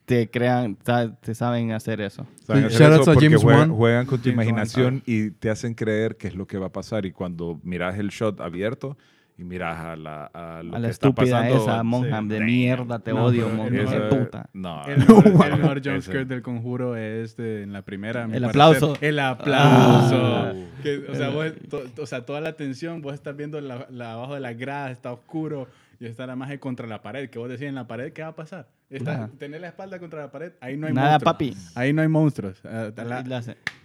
[0.05, 0.77] te crean,
[1.21, 2.27] te saben hacer eso.
[2.45, 3.79] Saben Sí, hacer shoutouts eso porque James juegan, Wan.
[3.79, 6.67] juegan con tu James Wan, imaginación y te hacen creer qué es lo que va
[6.67, 7.07] a pasar.
[7.07, 8.99] Y cuando miras el shot abierto
[9.39, 12.37] y miras a la, a lo A la que está estúpida pasando, esa Monham de
[12.37, 12.47] damn.
[12.47, 14.49] mierda, te No, odio, monja de puta.
[14.53, 18.23] No, El mejor, el mejor jumpscare del conjuro es de- en la primera.
[18.25, 18.49] El parecer.
[18.51, 18.97] aplauso.
[19.01, 20.17] El aplauso.
[20.17, 20.53] Ah.
[20.83, 24.13] Que, o, sea, vos- to- o sea, toda la atención, vos estás viendo la, la-
[24.13, 25.69] abajo de la grada, está oscuro
[25.99, 27.31] y está la magia contra la pared.
[27.31, 28.67] Que vos decís en la pared, ¿qué va a pasar?
[28.93, 31.33] Está, tener la espalda contra la pared, ahí no hay Nada, monstruos.
[31.35, 31.57] papi.
[31.75, 32.61] Ahí no hay monstruos.
[32.65, 33.23] Eh, la-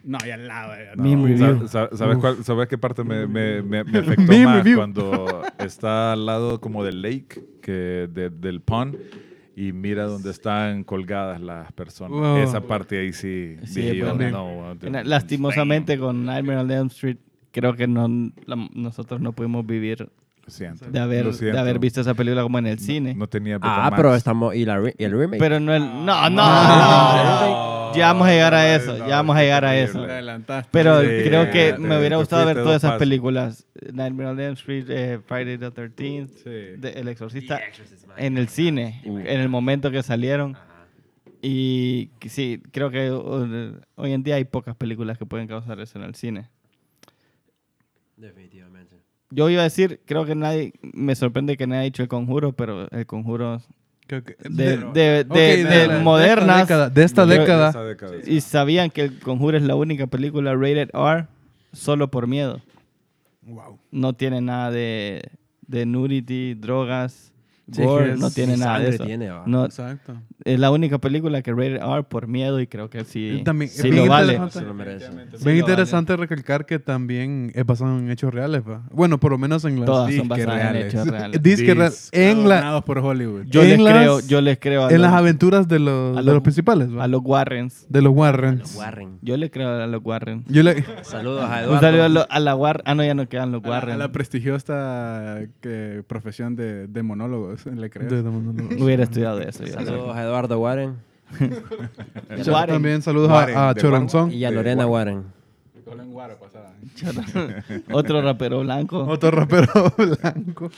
[0.04, 0.74] no, y al lado.
[0.76, 1.28] eh, Meme no.
[1.48, 1.68] review.
[1.68, 4.58] Sa- sa- ¿Sabes, cuál- ¿Sabes qué parte me, me, me, me afectó Meme más?
[4.58, 4.78] review.
[4.78, 8.96] Cuando está al lado como del lake, que de- del pond,
[9.56, 12.12] y mira dónde están colgadas las personas.
[12.20, 12.38] Wow.
[12.38, 17.18] Esa parte ahí sí, Sí, dije yo, pues, no, Lastimosamente con Nightmare on Elm Street
[17.52, 18.08] creo que no,
[18.46, 20.10] la- nosotros no pudimos vivir
[20.48, 20.90] siento.
[20.90, 23.14] de haber, de haber visto esa película como en el No- cine.
[23.16, 24.56] No, tenía Ah, pero estamos...
[24.56, 25.40] ¿Y, la re- y el remake?
[25.40, 25.82] Pero no el...
[25.84, 26.32] No, no, No.
[26.32, 27.78] no.
[27.96, 30.06] Ya vamos a llegar a eso, No, ya vamos a llegar a eso.
[30.72, 33.00] Pero Sí, creo que te- me hubiera gustado ver todas esas pasos.
[33.00, 33.66] películas.
[33.94, 36.50] Nightmare on Elm Street, eh, Friday the 13th, Sí.
[36.82, 37.60] de El Exorcista,
[38.18, 40.58] en el cine, en el momento que salieron.
[41.42, 45.98] Y sí, creo que uh, hoy en día hay pocas películas que pueden causar eso
[45.98, 46.50] en el cine.
[48.18, 48.87] Definitivamente.
[49.30, 52.54] Yo iba a decir, creo que nadie, me sorprende que nadie ha dicho el conjuro,
[52.54, 53.62] pero el conjuro
[54.08, 56.62] Creo que- de, la- modernas.
[56.62, 57.72] esta década- de esta década.
[58.26, 61.28] Y sabían que el conjuro es la única película rated R
[61.74, 62.62] solo por miedo.
[63.42, 63.80] Wow.
[63.92, 65.22] No tiene nada de,
[65.68, 67.34] de nudity, drogas,
[67.72, 69.06] Sí, gore, no tiene nada de sangre eso.
[69.06, 69.30] tiene.
[69.46, 70.14] No, Exacto.
[70.54, 73.70] Es la única película que rated R por miedo y creo que sí, Y también-
[73.70, 74.40] sí lo vale.
[74.52, 75.08] Se lo merece.
[75.12, 78.84] Sí Bien lo interesante recalcar que también es basado en hechos reales, ¿va?
[78.92, 79.86] Bueno, por lo menos en las...
[79.86, 80.94] Todas son disque basadas en reales.
[80.94, 81.44] hechos reales.
[81.44, 83.44] Disque real- en, la, por Hollywood.
[83.48, 86.22] Yo en les las- creo, yo les creo a en las aventuras de los, a
[86.22, 87.04] de los- principales, ¿va?
[87.04, 87.86] a los Warrens.
[87.90, 88.76] de los Warrens.
[88.76, 89.20] Warren.
[89.22, 90.44] Yo le creo a los Warren.
[90.48, 90.84] Yo le...
[91.04, 91.74] Saludos a Eduardo.
[91.74, 93.76] Un saludo a, lo- a la War, ah no ya no quedan los A la,
[93.76, 94.00] a Warren.
[94.00, 98.10] la prestigiosa que, profesión de, de monólogos, ¿le crees?
[98.10, 99.66] de- de- de- Hubiera estudiado eso.
[99.68, 100.98] Saludos a Eduardo Warren Warren.
[102.76, 104.32] También saludos Warren, a, a Choronzón.
[104.32, 105.24] y a Lorena Warren.
[106.40, 106.74] Pasaba.
[107.92, 109.04] Otro rapero blanco.
[109.06, 110.70] Otro rapero blanco.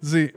[0.00, 0.30] Sí.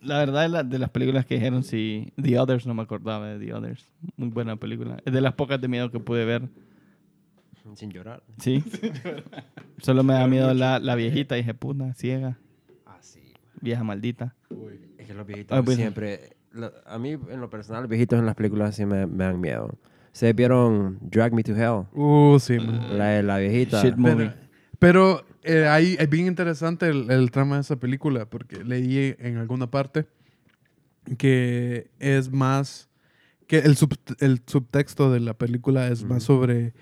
[0.00, 2.12] La verdad, de, la- de las películas que dijeron, sí.
[2.20, 3.86] The Others, no me acordaba de The Others.
[4.16, 4.96] Muy buena película.
[5.04, 6.48] Es de las pocas de miedo que pude ver.
[7.74, 8.22] Sin llorar.
[8.38, 8.62] Sí.
[9.78, 12.38] Solo me da miedo la, la viejita, dije, puta, ciega.
[12.86, 13.20] Ah, sí.
[13.60, 14.34] Vieja maldita.
[14.98, 15.76] Es que los viejitos Ah, pues.
[15.76, 16.36] siempre...
[16.86, 19.76] a mí, en lo personal, viejitos en las películas sí me, me dan miedo.
[20.12, 21.86] ¿Ustedes vieron Drag Me to Hell?
[21.92, 22.58] Uh, sí.
[22.58, 22.96] man.
[22.98, 23.82] La la viejita.
[23.82, 24.30] Shit movie.
[24.78, 29.38] Pero eh, ahí es bien interesante el, el trama de esa película porque leí en
[29.38, 30.06] alguna parte
[31.18, 32.88] que es más
[33.46, 36.72] que el, sub- el subtexto de la película es más sobre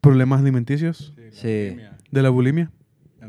[0.00, 1.76] problemas alimenticios Sí.
[2.10, 2.70] de la bulimia.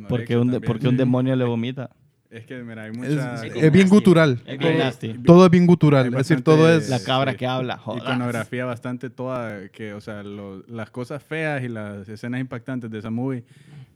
[0.09, 1.91] Porque un, de- porque un demonio le vomita.
[2.31, 3.45] Es que, mira, hay Es, mucha...
[3.45, 4.41] es bien gutural.
[4.45, 5.15] Es bien nasty.
[5.25, 6.07] Todo es bien gutural.
[6.07, 6.89] Es decir, todo es...
[6.89, 7.37] La cabra Sí.
[7.39, 7.77] que habla.
[7.77, 8.03] jodas.
[8.03, 12.99] iconografía bastante toda, que, o sea, lo- las cosas feas y las escenas impactantes de
[12.99, 13.43] esa movie,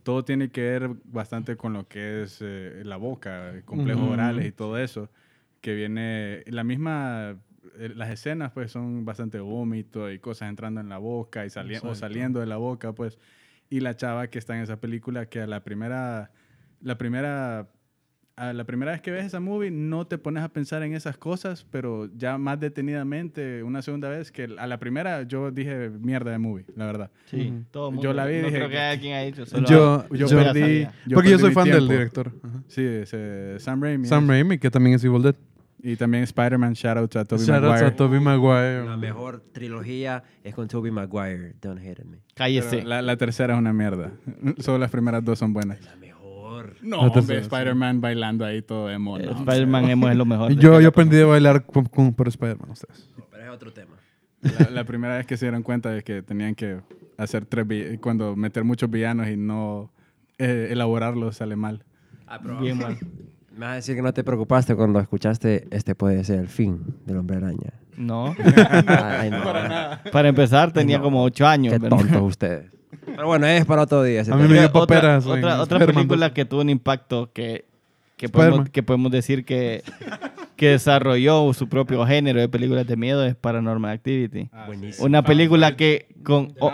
[0.04, 4.12] todo tiene que ver bastante con lo que es eh, la boca, complejos Ujú.
[4.14, 5.10] orales y todo eso,
[5.62, 7.38] que viene, la misma,
[7.78, 11.76] eh, las escenas pues son bastante vómito y cosas entrando en la boca y sali-
[11.76, 11.96] o Exacto.
[11.96, 13.18] saliendo de la boca, pues,
[13.70, 16.32] y la chava que está en esa película que a la primera,
[16.82, 17.70] la primera
[18.38, 21.18] a la primera vez que ves esa movie no te pones a pensar en esas
[21.18, 26.32] cosas, pero ya más detenidamente, una segunda vez, que a la primera yo dije mierda
[26.32, 27.12] de movie, la verdad.
[27.26, 28.04] Sí, todo mundo.
[28.04, 29.46] Yo la vi y no dije creo que haya quien haya dicho.
[29.46, 30.94] solo- Yo, Yo yo- perdí, sabía.
[31.14, 31.94] porque yo perdí soy mi fan del tiempo.
[31.94, 32.32] director.
[32.44, 32.64] Ajá.
[32.68, 34.06] Sí, ese Sam Raimi.
[34.08, 34.30] Sam es.
[34.30, 35.36] Raimi, que también es Evil Dead.
[35.84, 37.88] Y también Spider-Man, shout out a Tobey Shout outs Maguire.
[37.88, 38.86] a Tobey Maguire.
[38.86, 41.54] La mejor trilogía es con Tobey Maguire.
[41.62, 42.18] Don't hate me.
[42.34, 42.84] Cállese.
[42.84, 44.12] La, la tercera es una mierda.
[44.58, 45.80] Solo las primeras dos son buenas.
[45.86, 45.96] La
[46.56, 46.76] mejor.
[46.82, 47.46] No, La hombre, tercera, sí.
[47.46, 49.18] Spider-Man bailando ahí todo emo.
[49.18, 49.44] Eh, no, hombre.
[49.54, 50.54] Spider-Man emo es lo mejor.
[50.60, 53.10] Yo, yo aprendí a bailar con, con- por Spider-Man, ustedes.
[53.32, 53.96] Pero es otro tema.
[54.42, 56.80] La, la primera vez que se dieron cuenta de que tenían que
[57.18, 57.66] hacer tres
[58.00, 59.92] cuando meter muchos villanos y no
[60.38, 61.84] eh, elaborarlos sale mal.
[62.28, 62.98] Ah, Bien mal.
[63.56, 66.82] Me vas a decir que no te preocupaste cuando escuchaste este puede ser el fin
[67.06, 67.72] del hombre araña.
[67.96, 68.36] No.
[68.88, 69.42] Ay, no.
[70.12, 71.74] Para empezar, tenía como ocho años.
[71.74, 72.70] Qué tontos ustedes.
[73.06, 74.22] Pero bueno, es para otro día.
[74.22, 76.34] A mí me dio otra, paperas otra, otra película 2.
[76.36, 77.66] que tuvo un impacto que,
[78.18, 79.84] que, podemos, que podemos decir que,
[80.56, 84.50] que desarrolló su propio género de películas de miedo es Paranormal Activity.
[84.68, 85.06] Buenísimo.
[85.06, 86.54] Una película que con...
[86.60, 86.72] o-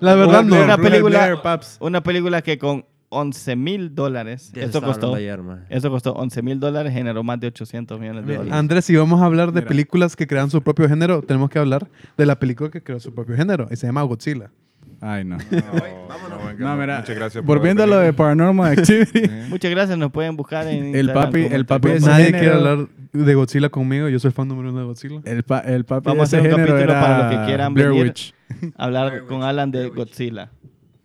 [0.00, 0.62] La verdad, no.
[0.62, 1.40] Una película,
[1.80, 4.52] una película que con 11 mil dólares.
[4.54, 8.52] Eso costó, ayer, eso costó 11 mil dólares, generó más de 800 millones de dólares.
[8.52, 9.68] Andrés, si vamos a hablar de Mira.
[9.68, 13.14] películas que crean su propio género, tenemos que hablar de la película que creó su
[13.14, 13.66] propio género.
[13.70, 14.50] Y se llama Godzilla.
[15.00, 15.36] Ay, no.
[15.38, 15.44] No,
[16.28, 16.76] no, venga, No, no.
[16.80, 19.22] mira, Muchas gracias por volviendo a lo de Paranormal Activity.
[19.48, 22.88] Muchas gracias, nos pueden buscar en El Instagram papi- el papi Nadie género- quiere hablar
[23.12, 24.08] de Godzilla conmigo.
[24.08, 25.20] Yo soy fan número uno de Godzilla.
[25.24, 27.74] el, pa- el papi Vamos a de ese hacer un capítulo para los que quieran
[27.74, 28.04] Blair venir.
[28.06, 28.34] Witch.
[28.76, 30.08] hablar Blair con Witch, Alan de Blair Witch.
[30.08, 30.50] Godzilla.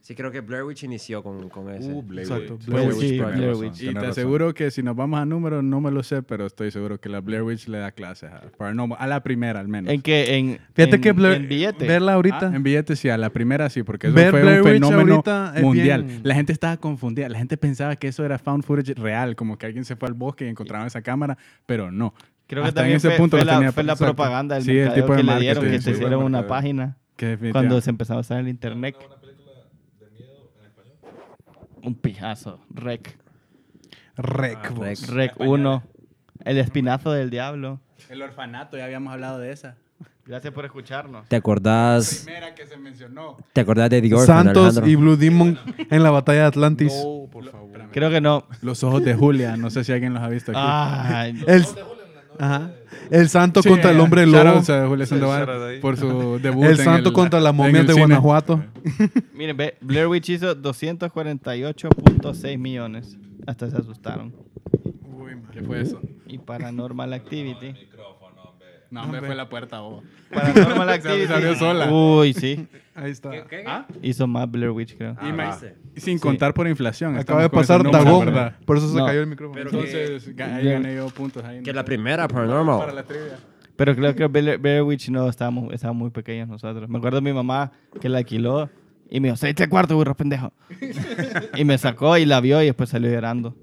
[0.05, 1.89] Sí, creo que Blair Witch inició con, con ese.
[1.89, 2.65] Uh, Blair Exacto, Witch.
[2.65, 3.81] Blair Witch, Tienes Blair Witch.
[3.83, 6.71] Y te aseguro que si nos vamos a números, no me lo sé, pero estoy
[6.71, 8.97] seguro que la Blair Witch le da clases a Paranormal.
[8.99, 9.93] A la primera, al menos.
[9.93, 11.87] En que en, Fíjate en- que Blair- en billete.
[11.87, 12.49] verla ahorita.
[12.51, 15.23] Ah, en billetes sí, a la primera sí, porque eso Ver fue Blair un fenómeno
[15.61, 16.03] mundial.
[16.03, 17.29] bien- La gente estaba confundida.
[17.29, 20.15] La gente pensaba que eso era found footage real, como que alguien se fue al
[20.15, 22.13] bosque y encontraron esa cámara, pero no.
[22.47, 24.65] Creo que Hasta en también ese fue, punto fue la, tenía- fue la propaganda del
[24.65, 27.37] Sí, el tipo de que le dieron, que sí, te sí, hicieron una página Que
[27.53, 28.97] cuando se empezaba a usar el internet.
[31.83, 32.59] Un pijazo.
[32.69, 33.17] Rec.
[34.15, 34.57] Rec.
[34.63, 34.85] Ah, vos.
[34.85, 34.99] Rec.
[35.09, 35.83] Rec 1.
[36.45, 37.79] El espinazo del diablo.
[38.09, 39.75] El orfanato, ya habíamos hablado de esa.
[40.25, 41.27] Gracias por escucharnos.
[41.27, 43.37] ¿Te acordás, Primera que se mencionó.
[43.51, 44.89] ¿Te acordás de The Orphan, Santos Alejandro?
[44.89, 46.93] y Blue Demon en la batalla de Atlantis.
[47.91, 48.45] Creo que no.
[48.61, 50.59] Los ojos de Julia, no sé si alguien los ha visto aquí.
[50.61, 51.65] Ay, El,
[52.39, 52.71] Ajá.
[53.11, 54.61] el santo Sí, contra el hombre lobo.
[54.87, 56.63] Julia Sandoval por su debut.
[56.65, 57.99] El en santo contra la momia de cine.
[57.99, 58.63] Guanajuato.
[59.33, 63.17] miren, ve, Blair Witch hizo 248.6 millones.
[63.45, 64.33] Hasta se asustaron.
[65.51, 66.01] ¿Qué fue eso?
[66.27, 67.75] Y Paranormal Activity.
[68.93, 70.03] No, hombre, fue la puerta, bobo.
[70.31, 71.33] Paranormal Se Activity.
[71.33, 71.91] abrió sola.
[71.91, 72.67] Uy, sí.
[72.93, 73.31] Ahí está.
[74.03, 75.15] Hizo más Blair Witch, creo.
[75.27, 75.49] Y me-
[75.97, 77.17] sin contar por inflación.
[77.17, 77.81] Acaba de pasar.
[77.83, 78.55] ¿verdad?
[78.65, 79.05] Por eso se No.
[79.07, 79.59] cayó el micrófono.
[79.61, 81.43] Entonces, ga- ahí gané yo puntos.
[81.43, 82.95] Ahí, Que no la primera Para Paranormal.
[82.95, 83.37] la trivia.
[83.75, 86.87] Pero creo que Blair, Blair Witch no estábamos, estábamos muy pequeños nosotros.
[86.87, 88.69] Me acuerdo de mi mamá que la alquiló
[89.09, 90.53] y me dijo, seis tres cuartos, burro pendejo.
[91.55, 93.55] y me sacó y la vio y después salió llorando.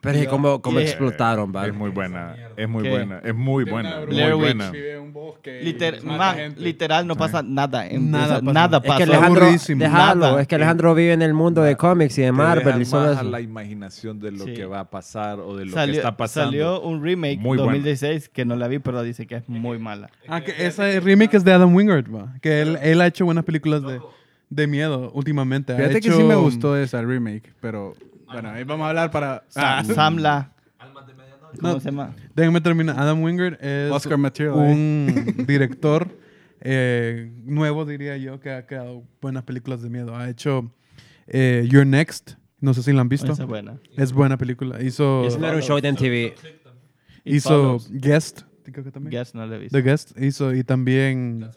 [0.00, 1.66] Pero es que como, como Y- explotaron, ¿va?
[1.66, 2.90] Es muy buena, es muy ¿Qué?
[2.90, 4.70] buena, es muy buena, muy buena.
[4.70, 5.60] Vive en un bosque.
[5.62, 7.86] y Liter- man, literal, no pasa nada.
[7.86, 8.52] En, Nada o sea, pasa.
[8.52, 9.02] nada Es que pasa.
[9.04, 10.40] Alejandro, déjalo, Nada.
[10.42, 13.22] es que Alejandro vive en el mundo de cómics y de Marvel y solo eso.
[13.22, 14.54] la imaginación de lo Sí.
[14.54, 16.50] que va a pasar o de lo salió, que está pasando.
[16.50, 17.72] salió un remake Muy buena.
[17.72, 20.10] 2016 que no la vi, pero dice que es muy mala.
[20.28, 22.34] Ah, que ese remake es de Adam Wingard, va.
[22.40, 24.00] Que él, él ha hecho buenas películas de,
[24.50, 25.72] de miedo últimamente.
[25.72, 27.94] Ha Fíjate que sí me gustó esa remake, pero
[28.32, 30.52] bueno, ahí vamos a hablar para Ah, Samla.
[31.60, 31.80] ¿Cómo No.
[31.80, 32.14] se llama?
[32.34, 32.98] Déjenme terminar.
[32.98, 34.54] Adam Wingard es Oscar Material.
[34.54, 36.08] un director
[36.60, 40.14] eh, nuevo, diría yo, que ha creado buenas películas de miedo.
[40.16, 40.70] Ha hecho
[41.26, 42.32] eh, Your Next.
[42.60, 43.32] No sé si la han visto.
[43.32, 43.78] Esa es buena.
[43.96, 44.82] Es buena película.
[44.82, 46.34] Hizo, era un show de MTV.
[47.24, 47.90] Hizo Follows.
[47.92, 48.42] Guest.
[48.64, 49.10] Creo que también.
[49.12, 49.76] Guess no la he visto.
[49.78, 51.48] The Guest hizo y también...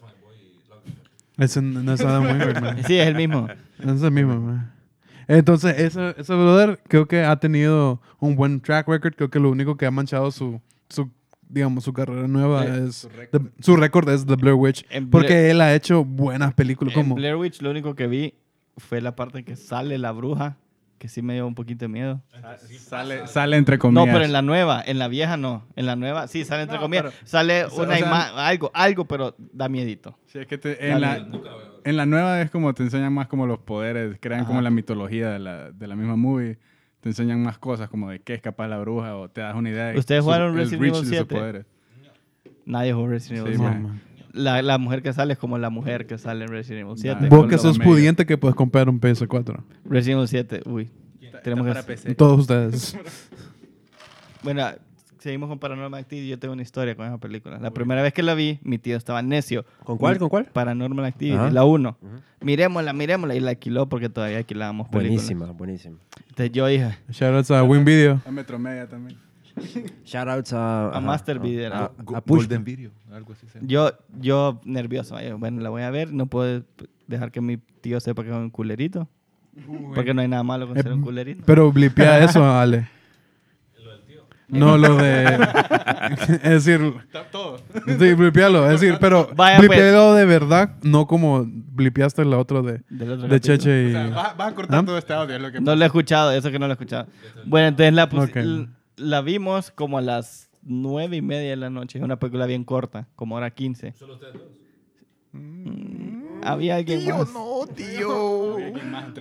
[1.38, 2.76] Ese no es Adam Wingard, man.
[2.86, 3.48] Sí, es el mismo.
[3.78, 4.72] Es el mismo, man.
[5.28, 9.14] Entonces, ese, ese brother creo que ha tenido un buen track record.
[9.14, 11.10] Creo que lo único que ha manchado su, su
[11.48, 13.08] digamos, su carrera nueva Sí, es...
[13.30, 14.84] the- Su récord es The Blair Witch.
[14.90, 16.94] En Porque Blair- él ha hecho buenas películas.
[16.96, 18.34] En Como, Blair Witch lo único que vi
[18.78, 20.56] fue la parte que sale la bruja,
[20.98, 22.22] que sí me dio un poquito de miedo.
[22.78, 24.08] sale, sale entre No, comillas.
[24.14, 25.64] pero en la nueva, en la vieja no.
[25.76, 27.04] En la nueva sí sale entre No, comillas.
[27.12, 30.16] pero- sale una o sea- ima- algo, algo, pero da miedito.
[30.26, 31.18] Sí, es que te- en, la,
[31.84, 34.48] en la nueva es como te enseñan más como los poderes, crean Ajá.
[34.48, 36.58] como la mitología de la, de la misma movie.
[37.00, 39.70] Te enseñan más cosas como de qué es capaz la bruja o te das una
[39.70, 41.24] idea de ¿Ustedes su- jugaron Resident Evil de sus 7?
[41.34, 41.66] poderes.
[42.64, 43.74] Nadie jugó Resident Evil Sí, 7.
[43.80, 43.92] no, man.
[43.94, 44.00] man.
[44.32, 47.20] La, la mujer que sale es como la mujer que sale en Resident Evil 7.
[47.22, 47.28] Nah.
[47.28, 47.90] Vos que sos medio.
[47.92, 49.62] pudiente que puedes comprar un PS4.
[49.84, 50.90] Resident Evil 7, uy.
[51.42, 52.14] Tenemos que...
[52.14, 52.96] Todos ustedes.
[54.42, 54.66] Bueno,
[55.22, 56.28] seguimos con Paranormal Activity.
[56.28, 57.58] Yo tengo una historia con esa película.
[57.58, 59.64] La primera vez que la vi, mi tío estaba necio.
[59.84, 60.18] ¿Con cuál?
[60.18, 60.46] ¿Con cuál?
[60.46, 61.50] Paranormal Activity, Ajá.
[61.50, 61.96] la 1.
[62.40, 63.34] Miremosla, miremosla.
[63.34, 65.24] Y la alquiló porque todavía alquilábamos películas.
[65.26, 65.96] Buenísima, buenísima.
[66.28, 68.20] Entonces yo dije, Shoutouts a Win Video.
[68.26, 69.18] A Metromedia también.
[70.04, 70.90] Shoutouts a...
[70.90, 72.42] A Master Video, A, a Push.
[72.44, 73.46] Golden Video, algo así.
[73.62, 75.16] yo, yo nervioso.
[75.38, 76.12] Bueno, la voy a ver.
[76.12, 76.62] No puedo
[77.06, 79.08] dejar que mi tío sepa que es un culerito.
[79.94, 81.42] Porque no hay nada malo con Eh, ser un culerito.
[81.44, 82.88] Pero blipea eso, Ale.
[84.52, 85.24] No lo de.
[86.42, 86.92] es decir.
[87.30, 87.58] Todo.
[87.98, 88.70] Sí, blipealo.
[88.70, 89.80] Es decir, pero Vaya, pues.
[89.80, 93.40] de verdad, no como blipeaste la otra de, otro de.
[93.40, 93.92] Cheche O y.
[93.92, 94.84] sea, vas, vas a cortar ¿Ah?
[94.84, 96.74] todo este audio, es lo que No lo he escuchado, eso que no lo he
[96.74, 97.06] escuchado.
[97.46, 98.08] Bueno, entonces la,
[98.96, 101.98] la vimos como a las nueve y media de la noche.
[101.98, 103.94] Es una película bien corta, como hora 15.
[103.98, 104.42] ¿Solo ustedes dos?
[106.44, 107.28] Había alguien más.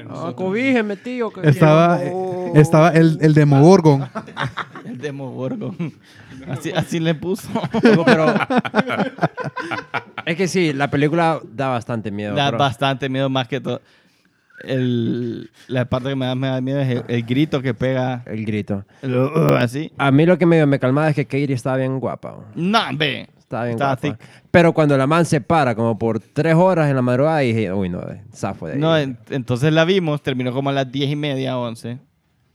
[0.09, 1.31] Ah, cobíjeme, tío.
[1.31, 2.51] que- Estaba, No.
[2.55, 4.01] estaba el, el Demogorgon.
[5.01, 5.75] Demogorgon.
[6.49, 7.47] Así, así le puso.
[8.05, 8.25] Pero...
[10.25, 12.35] es que sí, la película da bastante miedo.
[12.35, 13.81] da pero- bastante miedo más que todo.
[14.63, 18.23] el, la parte que me da, me da miedo es el, el grito que pega
[18.25, 18.85] El grito.
[19.01, 19.91] el, uh, así.
[19.97, 22.37] A mí lo que medio me calmaba es que Katie estaba bien guapa.
[22.55, 23.29] No, ve.
[23.37, 24.17] Estaba bien Estaba guapa.
[24.17, 24.27] thick.
[24.51, 27.89] Pero cuando la man se para como por tres horas en la madrugada, dije, uy,
[27.89, 28.01] no,
[28.33, 28.79] zafo de ahí.
[28.79, 31.99] No, en- entonces la vimos, terminó como a las diez y media, once.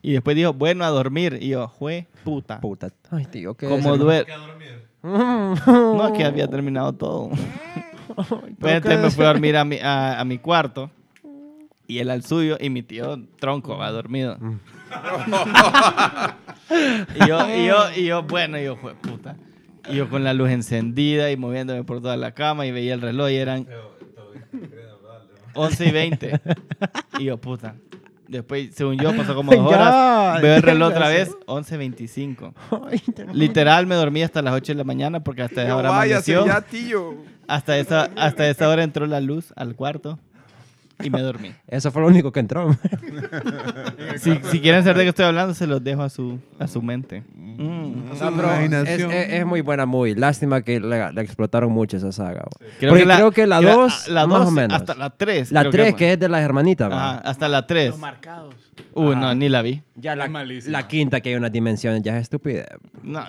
[0.06, 1.36] Y después dijo, bueno, a dormir.
[1.40, 2.60] Y yo, jue, puta.
[2.60, 2.90] Puta.
[3.10, 3.98] Ay, tío, ¿qué Como es?
[3.98, 4.32] duerme.
[5.02, 7.30] No, es que había terminado todo.
[8.60, 10.92] Pues entonces me fui a dormir a mi, a, a mi cuarto.
[11.88, 14.38] Y él al suyo y mi tío tronco va dormido.
[17.16, 19.36] y, yo, y, yo, y yo, bueno, y yo, fue puta.
[19.90, 23.00] Y yo con la luz encendida y moviéndome por toda la cama y veía el
[23.00, 23.66] reloj y eran
[25.54, 26.40] 11 y 20.
[27.18, 27.74] Y yo, puta.
[28.28, 30.42] Después, según yo, pasó como dos horas.
[30.42, 32.52] Veo el reloj otra vez, 11.25.
[33.32, 36.46] Literal me dormí hasta las 8 de la mañana porque hasta esa hora amaneció.
[36.46, 37.14] ya, tío.
[37.48, 40.18] Hasta esa, hasta esa hora entró la luz al cuarto
[41.02, 41.52] y me dormí.
[41.68, 42.76] Eso fue lo único que entró.
[44.18, 46.80] Si, si quieren saber de qué estoy hablando, se los dejo a su, a su
[46.82, 47.22] mente.
[47.34, 48.08] Mm.
[48.20, 50.14] No, pero es, es- es muy buena movie.
[50.14, 52.40] Lástima que la, la explotaron mucho esa saga.
[52.42, 52.68] bro.
[52.78, 54.76] Creo Porque que la- creo que la que 2, la más dos, o menos.
[54.80, 55.52] Hasta la 3.
[55.52, 56.90] la 3, que es de las hermanitas.
[56.90, 57.16] Va.
[57.18, 57.90] hasta la 3.
[57.90, 58.54] Los marcados.
[58.94, 59.82] Uy, no, ni la vi.
[59.96, 62.66] Ya la, la quinta, que hay unas dimensiones, ya es estúpida.
[63.02, 63.20] No,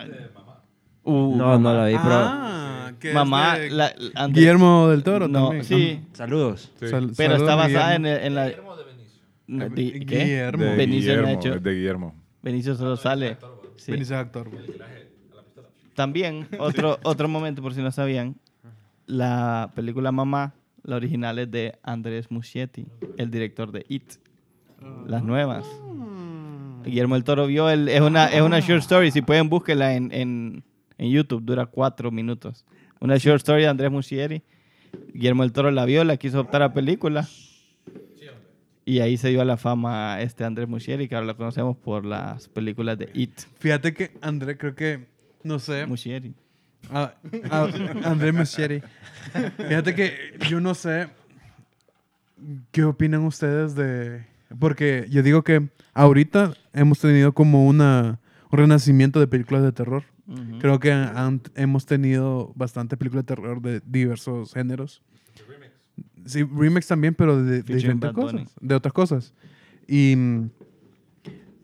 [1.07, 2.15] Uh, No, no la vi, pero...
[2.15, 3.93] Ah, que es mamá, de la,
[4.29, 5.63] Guillermo del Toro no, también.
[5.63, 6.71] sí, Saludos.
[6.79, 8.25] Sal- pero está basada en, Guillermo.
[8.27, 8.51] en la...
[9.47, 10.23] No, di- ¿Qué?
[10.23, 10.63] Guillermo.
[10.63, 12.15] De Benicio Guillermo, es de Guillermo.
[12.41, 13.37] Benicio solo sale.
[13.77, 13.91] Sí.
[13.91, 14.49] Benicio es actor.
[15.95, 18.35] También, otro, otro momento, por si no sabían,
[19.05, 20.53] la película Mamá,
[20.83, 22.85] la original es de Andrés Muschietti,
[23.17, 24.13] el director de It,
[25.07, 25.65] las nuevas.
[26.83, 30.11] Guillermo del Toro vio, el, es, una, es una short story, si pueden búsquela en,
[30.13, 30.63] en,
[30.97, 32.65] en YouTube, dura cuatro minutos.
[32.99, 34.41] Una short story de Andrés Muschietti.
[35.13, 37.27] Guillermo del Toro la vio, la quiso optar a película.
[38.85, 42.05] Y ahí se dio a la fama este Andrés Muschietti, que ahora lo conocemos por
[42.05, 43.37] las películas de It.
[43.59, 45.07] Fíjate que André, creo que,
[45.43, 46.33] no sé, Muschietti.
[46.89, 47.13] Ah,
[47.51, 47.67] ah,
[48.05, 48.81] André Muschietti.
[49.57, 51.09] Fíjate que yo no sé
[52.71, 54.25] qué opinan ustedes de...
[54.57, 60.03] Porque yo digo que ahorita hemos tenido como una, un renacimiento de películas de terror.
[60.27, 60.59] Ujú.
[60.59, 65.01] Creo que han- hemos tenido bastante películas de terror de diversos géneros.
[66.25, 68.43] Sí, remakes también, pero de, de diferentes Bunny.
[68.43, 69.33] cosas, de otras cosas.
[69.87, 70.15] Y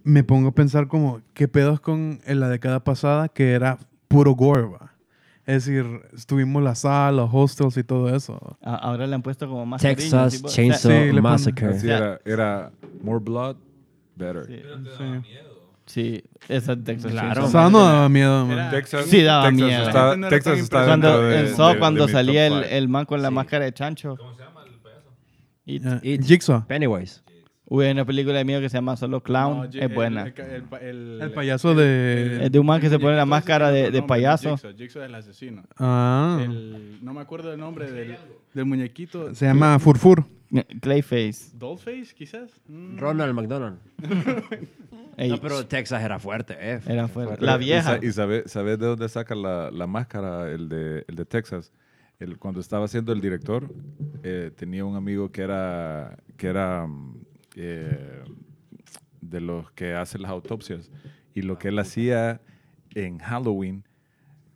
[0.04, 4.32] me pongo a pensar como, ¿qué pedos con en la década pasada que era puro
[4.36, 4.94] gore, va?
[5.46, 8.58] Es decir, estuvimos la sala, los hostels y todo eso.
[8.62, 11.76] Ahora le han puesto como más Texas Chainsaw Sí, ponen- Massacre.
[11.84, 13.58] Era, era more blood,
[14.16, 14.46] better.
[14.46, 14.62] Sí,
[14.98, 15.04] Sí.
[15.86, 17.42] Sí, esa Texas Claro.
[17.42, 18.58] Chainsaw Saw no daba miedo, man.
[18.58, 19.88] Era- Texas, Sí, daba Texas miedo.
[19.88, 23.06] Está, no Texas está Cuando, de, en Saw, de- cuando de salía el, el man
[23.06, 24.18] con la máscara de chancho.
[25.66, 26.00] Y Ya.
[26.04, 26.24] It.
[26.26, 26.66] Jigsaw.
[26.68, 27.22] Pennywise.
[27.66, 30.24] hubo una película de miedo que se llama Solo Clown, No, es el- buena.
[30.24, 32.46] El, el, el- El payaso de...
[32.46, 34.50] Es de un man que se pone la máscara sí de, nombre, payaso.
[34.58, 35.64] Jigsaw, Jigsaw es el asesino.
[35.78, 38.18] Ah, El- no me acuerdo el nombre del,
[38.54, 39.34] del muñequito.
[39.34, 40.26] se llama Furfur.
[40.82, 41.50] Clayface.
[41.58, 42.52] Dollface, quizás.
[42.68, 42.98] Mm.
[43.00, 43.80] Ronald McDonald.
[45.18, 46.80] Ey, No, pero Texas era fuerte, eh.
[46.88, 47.46] Era fuerte.
[47.46, 48.00] La ¿Y vieja.
[48.02, 51.72] ¿Y sabes sabe de dónde saca la, la máscara el de, el de Texas?
[52.20, 53.74] El, cuando estaba siendo el director,
[54.24, 57.22] eh, tenía un amigo que era, que era mm,
[57.56, 58.24] eh,
[59.22, 60.92] de los que hacen las autopsias.
[61.34, 62.42] Y lo que él hacía
[62.96, 63.84] en Halloween,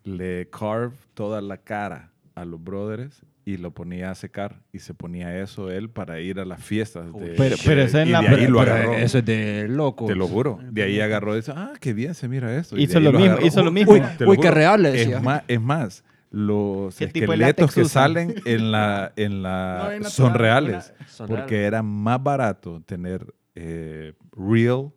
[0.03, 4.62] le carve toda la cara a los brothers y lo ponía a secar.
[4.74, 7.06] Y se ponía eso él para ir a las fiestas.
[7.14, 8.93] De, Pero- pero eso en y la- de ahí pero- lo Pero agarró.
[8.95, 10.06] eso es de loco.
[10.06, 10.60] Te lo juro.
[10.70, 12.78] De ahí agarró y dice, ah, qué bien se mira esto.
[12.78, 13.45] Y Hizo lo mismo, agarró.
[13.48, 13.93] hizo lo mismo.
[13.93, 15.18] Uy, qué real, le decía.
[15.18, 18.04] Es más, es más los ¿Qué tipo de esqueletos que usan?
[18.04, 20.93] salen en la, en la No, es natural, son reales.
[21.08, 21.68] Son porque reales.
[21.68, 24.91] era más barato tener eh, real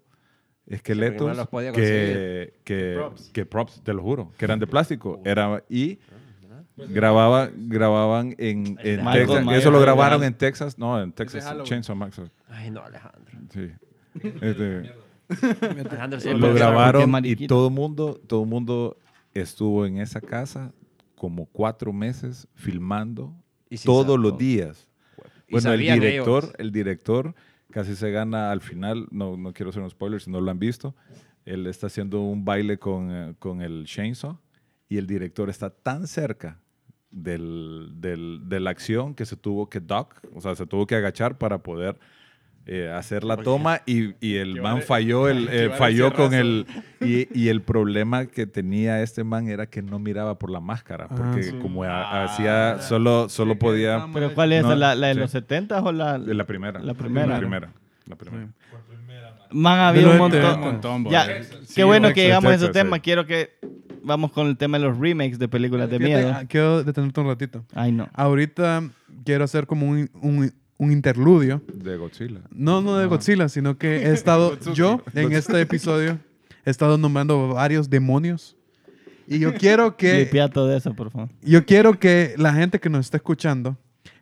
[0.66, 3.30] esqueletos que, que, props.
[3.32, 5.20] que props, te lo juro, que eran de plástico.
[5.24, 5.98] Era, y
[6.88, 9.44] grababa, grababan en, en Michael Texas.
[9.44, 9.60] Myers.
[9.60, 10.78] Eso lo grabaron en Texas.
[10.78, 11.44] No, en Texas.
[11.64, 12.30] Chainsaw Massacre.
[12.48, 13.38] Ay, no, Alejandro.
[13.52, 13.70] Sí.
[14.40, 14.92] Este,
[16.34, 18.96] lo grabaron y todo mundo, todo mundo
[19.32, 20.72] estuvo en esa casa
[21.14, 23.34] como cuatro meses filmando
[23.68, 24.88] Y todos los días.
[25.50, 26.56] Bueno, el director, ellos.
[26.58, 27.34] el director
[27.70, 30.58] casi se gana al final, no, no quiero hacer un spoiler si no lo han
[30.58, 30.94] visto,
[31.44, 34.38] él está haciendo un baile con, eh, con el chainsaw
[34.88, 36.60] y el director está tan cerca
[37.10, 40.94] del, del- de la acción que se tuvo que duck, o sea, se tuvo que
[40.94, 41.96] agachar para poder
[42.66, 46.34] eh, hacer la toma y, y el man vale- falló, el, eh, vale falló con
[46.34, 46.66] el...
[47.00, 51.08] Y, y el problema que tenía este man era que no miraba por la máscara,
[51.08, 51.52] porque sí.
[51.60, 54.06] como ha- hacía, solo, solo podía...
[54.12, 54.62] ¿Pero cuál es?
[54.62, 54.76] No?
[54.76, 55.20] ¿La, la de sí.
[55.20, 56.18] los 70 o la...?
[56.18, 56.78] La primera.
[56.80, 57.26] La primera.
[57.26, 57.72] La primera.
[58.06, 58.48] La primera.
[59.52, 60.40] Man, ha De habido un montón.
[60.42, 60.58] 70.
[60.58, 61.26] Un montón, Ya,
[61.74, 62.96] qué bueno que llegamos a ese tema.
[62.98, 63.02] sí.
[63.02, 63.58] Quiero que
[64.02, 66.32] vamos con el tema de los remakes de películas de Fíjate, miedo.
[66.36, 67.64] ah, quiero detenerte un ratito.
[67.74, 68.08] Ay, no.
[68.12, 68.82] Ahorita
[69.24, 71.62] quiero hacer como un, un- un interludio.
[71.74, 72.40] De Godzilla.
[72.50, 76.18] No, no de Godzilla, sino que he estado, yo en este episodio,
[76.64, 78.56] he estado nombrando varios demonios.
[79.26, 81.28] Y yo quiero que, Blipea todo eso, por favor.
[81.42, 83.76] yo quiero que la gente que nos está escuchando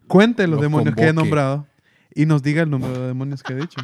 [0.09, 1.25] cuente los Los demonios que he convoque.
[1.25, 1.67] nombrado
[2.15, 3.81] y nos diga el número de demonios que he dicho.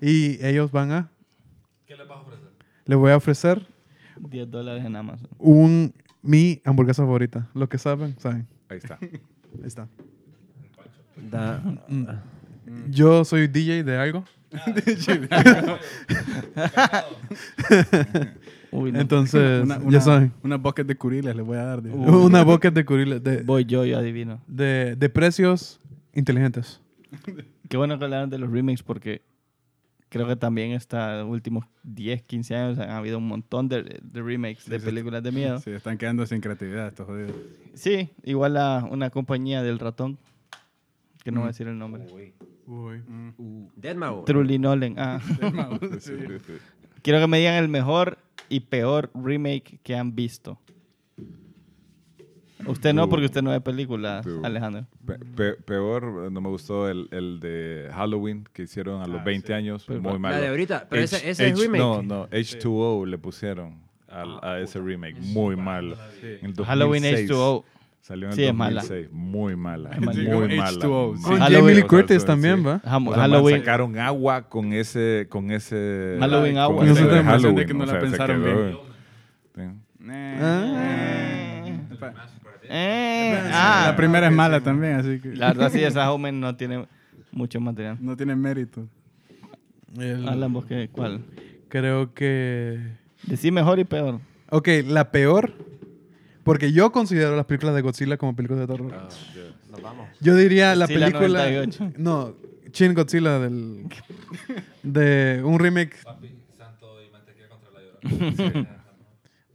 [0.00, 1.10] Y ellos van a...
[1.86, 2.48] ¿Qué les vas a ofrecer?
[2.86, 3.66] Les voy a ofrecer
[4.30, 5.28] 10 dólares en Amazon.
[5.38, 5.92] un,
[6.22, 7.48] mi hamburguesa favorita.
[7.54, 8.46] Lo que saben, saben.
[8.68, 8.98] Ahí está.
[9.00, 9.10] Ahí
[9.64, 9.88] está.
[11.30, 11.62] Da-
[12.90, 14.24] Yo soy DJ de algo.
[18.70, 19.00] Uy, no.
[19.00, 20.32] Entonces, Una, ya una, saben.
[20.42, 21.80] una bucket de curiles les voy a dar.
[21.80, 23.22] Una bucket de curiles.
[23.22, 24.40] De, Voy yo, yo adivino.
[24.46, 25.80] de, de precios
[26.14, 26.80] inteligentes.
[27.68, 29.22] Qué bueno que hablaron de los remakes porque
[30.08, 34.68] creo que también estos últimos 10, 15 años han habido un montón de, de remakes
[34.68, 35.58] de sí, películas de miedo.
[35.60, 37.36] Sí, están quedando sin creatividad estos jodidos.
[37.74, 40.18] Sí, igual a una compañía del ratón,
[41.22, 42.04] que no voy a decir el nombre.
[42.66, 44.24] Deadmau5.
[44.24, 44.94] Truly Nolan.
[44.98, 45.20] Ah.
[47.02, 50.58] Quiero que me digan el mejor y peor remake que han visto.
[52.66, 54.44] Usted no, porque usted no ve películas, Uh.
[54.44, 54.86] Alejandro.
[55.06, 59.20] Pe- pe- peor, eh, no me gustó el, el de Halloween que hicieron a los
[59.20, 59.52] Ah, 20 sí.
[59.52, 60.34] año Pero- muy malo.
[60.36, 60.86] La de ahorita.
[60.90, 61.78] Pero H- ese, ese es H- remake.
[61.80, 63.76] No, no, H2O le pusieron
[64.08, 65.18] al- a ese remake.
[65.20, 65.96] Muy malo.
[66.22, 67.30] En el Halloween 2006.
[67.30, 67.64] H2O.
[68.00, 68.80] Salió en el Sí, es mala.
[68.82, 69.12] 2006.
[69.12, 69.90] Muy mala.
[69.90, 70.12] Es mala.
[70.12, 70.70] Muy Sí, como mala.
[70.70, 71.22] H2O, sí.
[71.22, 71.52] Con Halloween.
[71.60, 72.26] Jamie Lee Curtis sí.
[72.26, 72.80] también, ¿va?
[72.84, 73.58] Ham- O sea, Halloween.
[73.58, 76.84] sacaron agua con ese, con ese Halloween con agua.
[76.84, 77.30] ese Con ese de tema.
[77.32, 78.78] Halloween, que no o la sea, se pensaron quedó- bien.
[79.54, 80.08] Sí.
[80.10, 82.14] Eh, Epa.
[82.68, 86.56] Eh, ah, La primera es mala también, así que La verdad sí, esa Homen no
[86.56, 86.86] tiene
[87.32, 87.98] mucho material.
[88.00, 88.86] no tiene mérito.
[89.96, 91.22] El- Hablan vos que, ¿cuál?
[91.68, 92.78] creo que...
[93.24, 94.20] Decí mejor y peor.
[94.50, 95.52] Ok, la peor.
[96.44, 98.92] Porque yo considero las películas de Godzilla como películas de terror.
[99.70, 100.08] Nos vamos.
[100.20, 101.40] Yo diría la Godzilla película...
[101.50, 101.92] 98.
[101.98, 102.34] No,
[102.72, 103.86] Shin Godzilla del...
[104.82, 105.96] De un remake...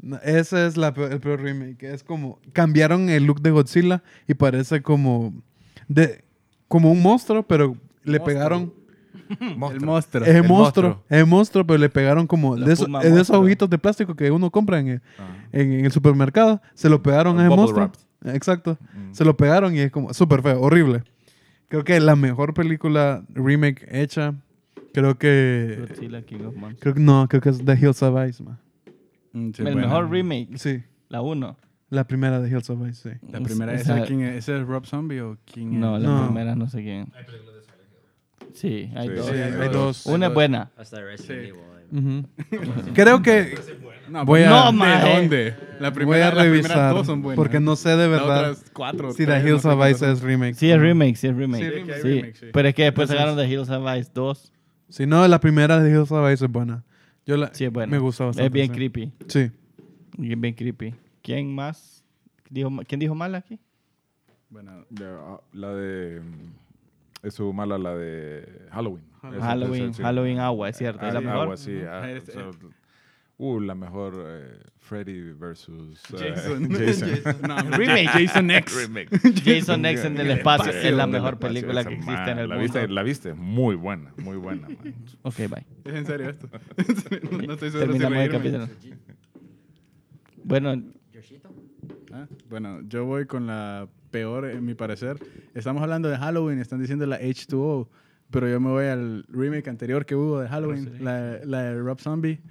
[0.04, 1.82] No, Ese es la peor- el peor remake.
[1.84, 2.40] Es como...
[2.52, 5.34] Cambiaron el look de Godzilla y parece como...
[5.88, 6.24] De,
[6.68, 8.74] como un monstruo, pero le pegaron...
[9.40, 9.98] El monstruo.
[10.24, 11.04] Es el El monstruo, monstruo.
[11.10, 13.42] es el monstruo, pero le pegaron como La de, esos- puma de esos monstruo.
[13.42, 15.38] ojitos de plástico que uno compra en el, Ah.
[15.54, 16.62] en, en el supermercado.
[16.74, 17.86] Se lo pegaron a ese monstruo.
[17.86, 17.96] wrap.
[18.36, 18.78] Exacto.
[18.94, 19.14] Mm.
[19.14, 21.04] Se lo pegaron y es como súper feo, horrible.
[21.70, 24.36] Creo que la mejor película remake hecha,
[24.94, 25.86] creo que...
[25.88, 26.82] Godzilla King of Monsters.
[26.82, 28.60] Creo que no, creo que es The Hills of Ice, ma.
[29.34, 29.82] Mm, sí, el buena.
[29.88, 31.58] mejor remake, Sí, la 1.
[31.90, 33.28] la primera de Hills of Ice, sí.
[33.32, 34.36] La primera, Esa- ¿esa, quién es?
[34.38, 35.80] ¿Ese es Rob Zombie o quién es?
[35.80, 36.26] No, la No.
[36.28, 37.12] primera no sé quién.
[38.54, 39.26] Sí, hay Sí, dos.
[39.28, 40.06] Sí, hay hay dos.
[40.06, 40.72] Una es buena.
[40.78, 41.50] Hasta Resident Sí.
[41.50, 42.26] Evil.
[42.94, 43.56] Creo que
[44.10, 45.56] No, Voy a- No, ¿De dónde?
[45.80, 47.38] La voy primera, a las primeras revisar dos son buenas.
[47.38, 49.12] porque no sé de verdad cuatro.
[49.14, 50.56] si The Hills of Ice es remake.
[50.56, 51.64] Sí, es remake, sí, es remake.
[51.64, 52.46] Sí, Sí, remake, hay remake, sí.
[52.54, 54.52] Pero es que después sacaron The Hills of Ice 2.
[54.90, 56.84] Si no, la primera de Hills of Ice es buena.
[57.26, 57.92] Yo la, Sí, es buena.
[57.92, 58.48] me gusta bastante.
[58.48, 58.74] Es bien sí.
[58.74, 59.12] creepy.
[59.28, 59.52] Sí.
[60.18, 60.94] Bien, bien creepy.
[61.22, 62.04] ¿Quién más?
[62.50, 63.60] Dijo, ¿Quién dijo mal aquí?
[64.50, 66.20] Bueno, De- ah, La de.
[66.22, 69.06] mm, Estuvo mala la de Halloween.
[69.24, 70.04] Esa- Halloween, esa, sí.
[70.04, 71.08] Halloween Agua, es cierto.
[71.08, 71.42] ¿Es la mejor?
[71.44, 72.50] agua, sí, ah, Es- o sea,
[73.38, 76.70] uh, la mejor eh, Freddy versus eh, Jason.
[76.70, 77.42] Jason.
[77.48, 78.08] No, Remake.
[78.10, 78.76] Jason X.
[78.88, 79.10] Remake.
[79.44, 82.56] Jason X en el espacio es la el mejor película que existe en el ¿La
[82.56, 82.62] mundo.
[82.74, 82.88] viste?
[82.90, 83.34] ¿La viste?
[83.34, 84.68] Muy buena, muy buena.
[84.68, 84.78] man.
[85.24, 85.66] Ok, bye.
[85.86, 86.50] ¿Es en serio esto?
[87.32, 88.68] no, no estoy seguro si Terminamos el reírme.
[88.68, 88.68] capítulo.
[90.44, 90.84] Bueno,
[92.12, 95.18] Ah, Bueno, yo voy con la peor, en mi parecer.
[95.56, 97.88] Estamos hablando de Halloween, están diciendo la H2O,
[98.34, 102.00] pero yo me voy al remake anterior que hubo de Halloween, la, la de Rob
[102.02, 102.42] Zombie,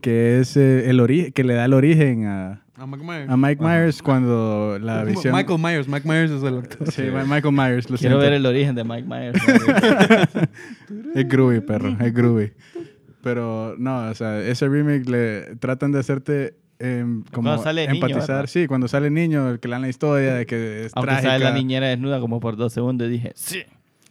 [0.00, 3.28] que es eh, el ori- que le da el origen a, A Mike Myers.
[3.30, 5.34] a Mike Myers cuando la visión...
[5.34, 5.88] Michael Myers.
[5.88, 6.90] Mike Myers es el actor.
[6.90, 8.18] Sí, Michael Myers, lo quiero siento.
[8.18, 9.38] ver el origen de Mike Myers.
[11.14, 12.52] Es groovy, perro, es groovy.
[13.22, 18.06] Pero no, o sea, ese remake le tratan de hacerte em, como Cuando sale niño,
[18.06, 18.48] empatizar.
[18.48, 21.30] sí, cuando sale niño, el que le dan la historia de que es Aunque trágica.
[21.32, 23.62] sale la niñera desnuda como por dos segundos, dije, sí.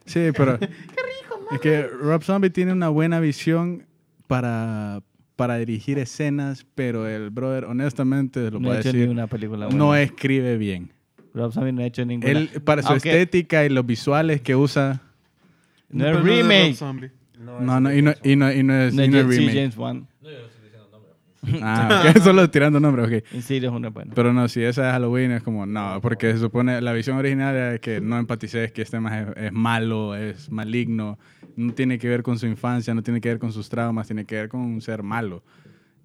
[0.05, 0.57] Sí, pero
[1.53, 3.85] es que Rob Zombie tiene una buena visión
[4.27, 5.01] para,
[5.35, 9.77] para dirigir escenas, pero el brother, honestamente, lo No puedo decir, ni una película buena.
[9.77, 10.93] no escribe bien.
[11.33, 12.31] Rob Zombie no ha hecho ninguna.
[12.31, 15.01] Él, para su Aunque estética y los visuales que usa,
[15.89, 16.77] No es remake.
[17.39, 19.53] No, no, y no, y no, y no es, No, no es remake.
[19.55, 20.07] James Wan.
[21.63, 23.33] Ah, ok, solo tirando nombres, ok.
[23.33, 24.13] Insidious es una buena.
[24.13, 27.55] Pero no, si esa de Halloween es como, no, porque se supone, la visión original
[27.55, 31.17] era que no empatices que este más es, es malo, es maligno,
[31.55, 34.25] no tiene que ver con su infancia, no tiene que ver con sus traumas, tiene
[34.25, 35.43] que ver con un ser malo.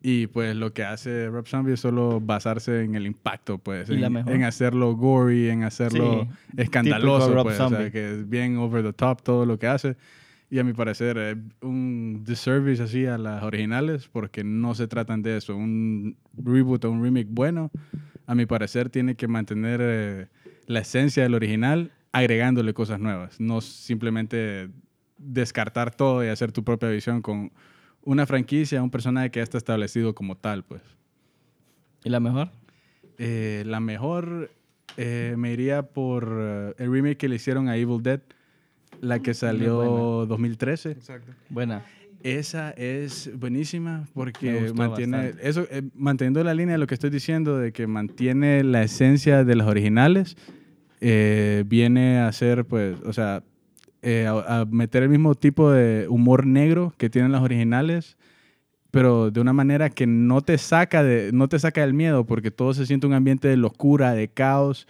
[0.02, 4.04] Y pues lo que hace Rob Zombie es solo basarse en el impacto, pues, en,
[4.04, 8.92] en hacerlo gory, en hacerlo Sí, escandaloso, pues, o sea, que es bien over the
[8.92, 9.96] top todo lo que hace.
[10.48, 15.22] Y a mi parecer es un disservice así a las originales porque no se tratan
[15.22, 15.56] de eso.
[15.56, 17.70] Un reboot o un remake bueno,
[18.26, 20.28] a mi parecer, tiene que mantener eh,
[20.66, 23.40] la esencia del original agregándole cosas nuevas.
[23.40, 24.70] No simplemente
[25.18, 27.52] descartar todo y hacer tu propia visión con
[28.02, 30.82] una franquicia, un personaje que ya está establecido como tal, pues.
[32.04, 32.50] ¿Y la mejor?
[33.18, 34.50] Eh, la mejor
[34.96, 38.20] eh, me iría por eh, el remake que le hicieron a Evil Dead,
[39.00, 40.92] la que salió 2013.
[40.92, 41.32] Exacto.
[41.48, 41.82] Buena.
[42.22, 45.48] Esa es buenísima porque mantiene bastante.
[45.48, 49.44] eso eh, manteniendo la línea de lo que estoy diciendo de que mantiene la esencia
[49.44, 50.36] de las originales
[51.00, 53.44] eh, viene a ser pues o sea
[54.02, 58.16] eh, a, a meter el mismo tipo de humor negro que tienen las originales
[58.90, 62.50] pero de una manera que no te saca de no te saca del miedo porque
[62.50, 64.88] todo se siente un ambiente de locura de caos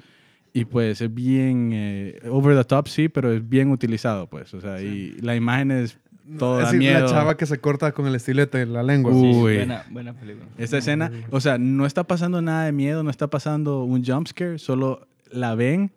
[0.57, 4.61] y pues es bien eh, over the top sí pero es bien utilizado pues o
[4.61, 5.99] sea y la imagen es
[6.39, 8.83] todo Es da decir, miedo la chava que se corta con el estilete de la
[8.83, 9.13] lengua.
[9.13, 9.55] Uh, Sí, Uy.
[9.59, 10.47] buena, buena película.
[10.59, 14.27] Esa escena, o sea, no está pasando nada de miedo, no está pasando un jump
[14.27, 15.93] scare, solo la ven,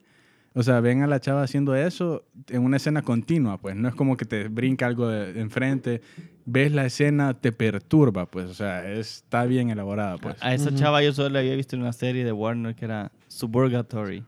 [0.53, 3.95] o sea, ven a la chava haciendo eso en una escena continua, pues, no es
[3.95, 6.01] como que te brinca algo de, de enfrente,
[6.45, 10.35] ves la escena, te perturba, pues, o sea, está bien elaborada, pues.
[10.41, 13.11] A esa chava yo solo la había visto en una serie de Warner que era
[13.29, 14.23] Suburgatory.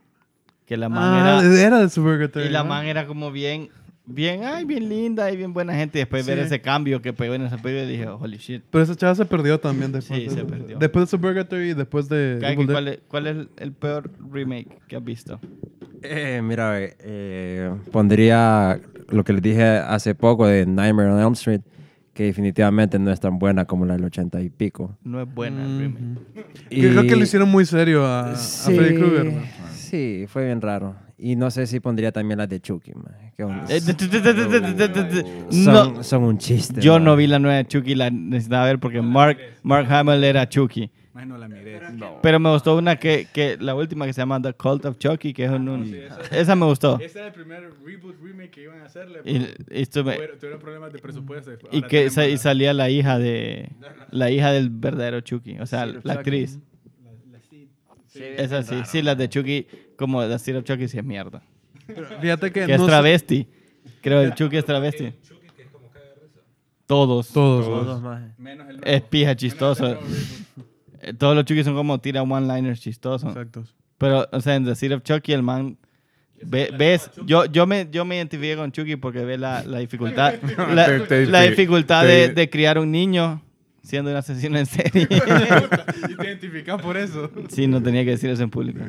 [0.71, 1.61] Que la man Ah, era...
[1.67, 2.45] era de Suburgatory.
[2.45, 2.69] Y la ¿no?
[2.69, 3.67] man era como bien,
[4.05, 5.97] bien, ay, bien linda y bien buena gente.
[5.97, 6.45] Y después ver Sí.
[6.45, 8.63] ese cambio que pegó en esa película, dije, holy shit.
[8.71, 10.17] Pero esa chava se perdió también después.
[10.17, 10.79] Sí, de, se perdió.
[10.79, 12.37] Después de y después de.
[12.71, 15.41] ¿Cuál es, cuál es el peor remake que has visto?
[16.03, 21.61] Eh, mira, eh, pondría lo que les dije hace poco de Nightmare on Elm Street,
[22.13, 24.97] que definitivamente no es tan buena como la del ochenta y pico.
[25.03, 26.19] No es buena el remake.
[26.69, 29.25] Que Creo que lo hicieron muy serio a, a Sí, Freddy Krueger.
[29.25, 29.70] ¿no?
[29.91, 30.95] sí, fue bien raro.
[31.17, 32.93] Y no sé si pondría también las de Chucky,
[33.39, 33.67] ah,
[36.01, 36.81] son, un chiste.
[36.81, 40.49] Yo no vi la nueva de Chucky, la necesitaba ver porque Mark, Mark Hamill era
[40.49, 40.89] Chucky.
[41.13, 41.79] La miré.
[42.21, 45.33] Pero me gustó una que, que, la última que se llama The Cult of Chucky,
[45.33, 45.93] que es un...
[46.09, 46.99] Ah, esa, me gustó.
[46.99, 49.19] Ese era el primer reboot remake que iban a hacerle.
[49.25, 49.89] Y, pues.
[49.89, 51.51] tuvieron problemas de presupuesto.
[51.71, 53.69] Y, que, salía la hija de...
[54.11, 56.59] La hija del verdadero Chucky, o sea, la actriz
[58.11, 58.75] sí.
[58.85, 61.41] Sí, las de Chucky, como la Seed of Chucky, sí es mierda.
[62.21, 62.65] Fíjate que.
[62.65, 63.47] Que es no sé- travesti.
[64.01, 65.13] Creo el Chucky es travesti.
[66.85, 67.29] Todos.
[67.29, 67.65] Todos.
[67.65, 68.33] Todos, man.
[68.37, 69.97] Menos el Es pija chistoso.
[71.01, 73.29] Eh, Todos los Chucky son como tira one-liners chistosos.
[73.29, 73.63] Exacto.
[73.97, 75.77] Pero, o sea, en The Seed of Chucky, el man.
[76.43, 77.09] ve- ¿Ves?
[77.25, 80.35] Yo, yo, me, yo me identifiqué con Chucky porque ve la, la dificultad,
[80.73, 80.87] la,
[81.27, 83.41] la dificultad de, de criar un niño
[83.81, 85.03] siendo un asesino en serie.
[86.09, 87.29] y te identificas por eso.
[87.49, 88.79] sí, no tenía que decir eso en público.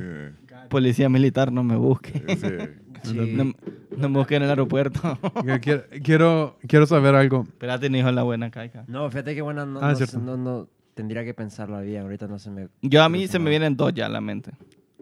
[0.68, 2.22] Policía militar, no me busque.
[2.38, 2.46] sí.
[3.04, 3.52] No,
[3.96, 5.18] no me busque en el aeropuerto.
[5.60, 7.42] Quiero, quiero, quiero saber algo.
[7.48, 8.84] Espérate, hijo en la buena caica.
[8.86, 12.02] No, fíjate que buena no, Ah, no, no, no- tendría que pensarla bien.
[12.02, 12.68] Ahorita no se me.
[12.80, 14.52] Yo a mí se me vienen dos ya a la mente.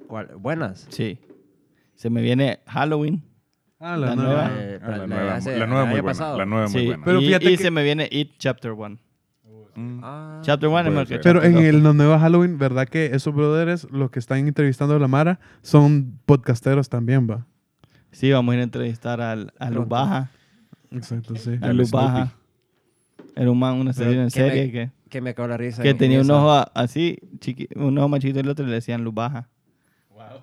[0.07, 0.29] ¿Cuál?
[0.39, 0.87] ¿Buenas?
[0.89, 1.19] Sí.
[1.95, 3.23] Se me viene Halloween.
[3.79, 4.49] Ah, La la, nueva.
[4.49, 4.51] nueva.
[4.63, 6.03] Eh, Ah, la la- nueva, la nueva el muy buena.
[6.05, 6.39] pasado.
[6.39, 6.87] La nueva muy Sí.
[6.87, 7.05] buena.
[7.05, 8.99] Pero y, fíjate y que- se me viene It Chapter 1.
[9.81, 10.01] Mm.
[10.05, 11.21] Ah, Chapter 1 es Puede mejor que ser.
[11.23, 11.63] Pero en 2.
[11.63, 15.41] el la nueva Halloween, ¿verdad que esos brothers, los que están entrevistando a la Mara,
[15.63, 17.47] son podcasteros también, va?
[18.13, 19.89] Sí, vamos a ir a entrevistar al, a Luz.
[19.89, 20.31] Baja.
[20.91, 21.59] Exacto, sí.
[21.63, 21.91] A Al Luz.
[21.91, 22.33] Baja.
[23.37, 25.83] Era un man, una serie en que me- serie que, que me acabó la risa.
[25.83, 28.49] que en- tenía en un ojo a- así, chiqui, un ojo más chiquito y el
[28.49, 29.49] otro y le decían Luz Baja.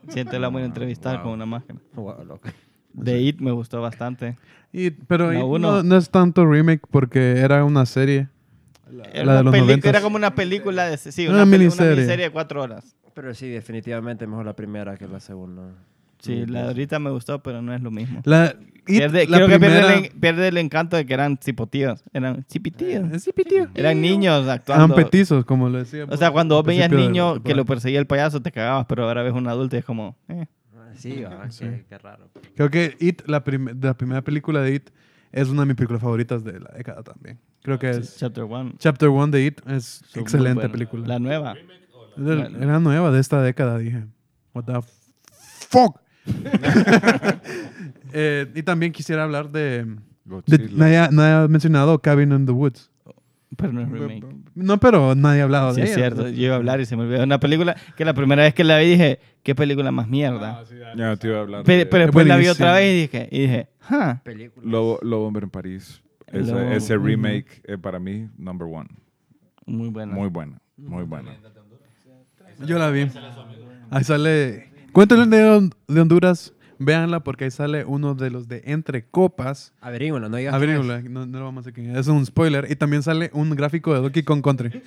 [0.08, 1.24] Siente la voy a entrevistar Wow.
[1.24, 1.80] con una máscara.
[1.94, 2.50] Wow, loco.
[2.94, 4.38] De It me gustó bastante.
[5.08, 8.30] Pero no, no es tanto remake porque era una serie.
[9.14, 9.90] Era, La de los peli- noventas.
[9.90, 11.88] era como una película de sí, Una una, miniserie.
[11.92, 12.96] una miniserie de cuatro horas.
[13.14, 15.74] Pero sí, definitivamente mejor la primera que la segunda.
[16.20, 18.22] Sí, la de ahorita me gustó, pero no es lo mismo.
[18.26, 18.56] La,
[18.88, 22.04] It, Pierde- la creo que primera- pierde el, pierde el encanto de que eran cipotíos.
[22.14, 23.06] Eran cipitíos.
[23.14, 23.32] Eh, sí.
[23.76, 24.96] Eran niños Eran actuando.
[24.96, 26.06] petizos, como le decía.
[26.10, 29.04] O sea, cuando vos veías la niño que lo perseguía el payaso, te cagabas, pero
[29.08, 30.16] ahora ves un adulto y es como...
[30.30, 30.46] eh.
[30.96, 32.30] Sí, va, Qué, qué raro.
[32.56, 34.90] Creo que It, la, prim- la primera película de It,
[35.32, 37.40] es una de mis películas favoritas de la década también.
[37.64, 38.18] Creo que es...
[38.18, 38.74] Chapter 1.
[38.80, 41.06] Chapter 1 de It es excelente película.
[41.08, 41.56] La nueva.
[42.18, 44.06] Era era nueva de esta década, dije.
[44.54, 44.80] What the
[45.70, 46.00] fuck?
[48.14, 49.86] Eh, y también quisiera hablar de
[50.46, 52.90] De- nadie, nadie ha mencionado Cabin in the Woods.
[53.56, 54.26] Pero no es remake.
[54.56, 56.00] No, pero nadie ha hablado Sí, de es ella.
[56.10, 56.30] cierto.
[56.30, 57.24] Yo iba a hablar y se me olvidó.
[57.24, 60.64] Una película que la primera vez que la vi dije, ¿qué película más mierda?
[60.96, 61.64] Ya te iba a hablar.
[61.64, 64.20] Pe- de pero después la vi otra vez y dije, y dije, "Huh".
[64.64, 66.02] Lobo, Lobo Hombre en París.
[66.28, 68.90] Ese, Lobo- ese remake es para mí number one.
[69.66, 70.14] Muy buena.
[70.14, 70.62] Muy buena.
[70.78, 71.32] Muy buena.
[72.66, 73.08] Yo la vi.
[73.90, 74.70] Ahí sale.
[74.92, 76.54] Cuéntale de, de Honduras.
[76.80, 79.74] Véanla porque ahí sale uno de los de Entre Copas.
[79.82, 81.10] Averígüenlo, no digas A quién ver, es.
[81.10, 81.90] no, no lo vamos a decir.
[81.90, 82.68] Es un spoiler.
[82.70, 84.84] Y también sale un gráfico de Donkey Kong Country.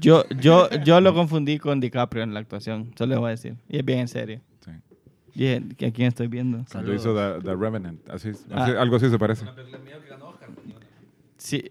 [0.00, 2.92] Yo, yo, yo lo confundí con DiCaprio en la actuación.
[2.96, 3.56] Solo les voy a decir.
[3.68, 4.40] Y es bien en serio.
[5.34, 5.42] Sí.
[5.42, 6.64] Y dije, ¿que ¿a quién estoy viendo?
[6.70, 8.08] Cuando hizo The, The Revenant.
[8.10, 8.64] Así, Ah.
[8.64, 9.44] así- algo así se parece.
[11.36, 11.64] Sí.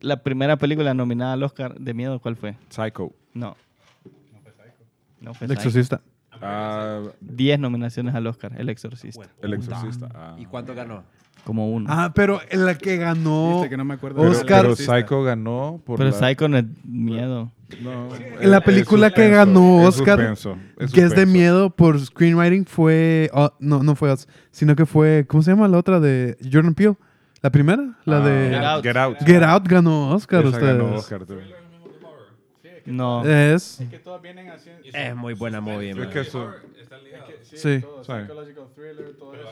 [0.00, 2.56] La primera película nominada al Oscar de miedo, ¿cuál fue?
[2.70, 3.12] Psycho.
[3.34, 3.56] No.
[5.20, 5.68] No fue El Psycho.
[5.68, 6.00] exorcista.
[6.42, 9.28] Ah, 10 nominaciones al Oscar, El Exorcista.
[9.42, 10.08] el Exorcista.
[10.14, 10.36] Ah.
[10.38, 11.04] ¿Y cuánto ganó?
[11.44, 11.86] Como uno.
[11.90, 13.54] Ah, pero en la que ganó.
[13.54, 14.20] Viste que no me acuerdo.
[14.20, 17.50] Pero, Oscar- pero Psycho ganó por Pero la- Psycho no es miedo.
[17.82, 18.08] No,
[18.40, 21.24] En la es- película es que suspenso, ganó es Oscar, suspenso, es que es de
[21.24, 23.30] miedo por screenwriting fue.
[23.32, 25.24] oh, no, no fue Us, sino que fue.
[25.28, 26.96] ¿Cómo se llama la otra de Jordan Peele?
[27.42, 27.96] ¿La primera?
[28.04, 28.50] La Ah, de.
[28.50, 28.82] Get Out.
[28.84, 29.16] Get Out.
[29.24, 30.40] Get Out ganó Oscar.
[30.40, 30.76] Esa ustedes.
[30.78, 31.26] ganó Oscar.
[32.86, 33.24] No.
[33.24, 33.80] Es.
[33.90, 34.82] Que todas vienen haciendo.
[34.92, 36.50] Es muy buena movie, Es que eso-
[37.52, 37.80] Sí.
[37.80, 38.12] Todo, Sí.
[38.12, 39.48] psychological thriller, todo eso.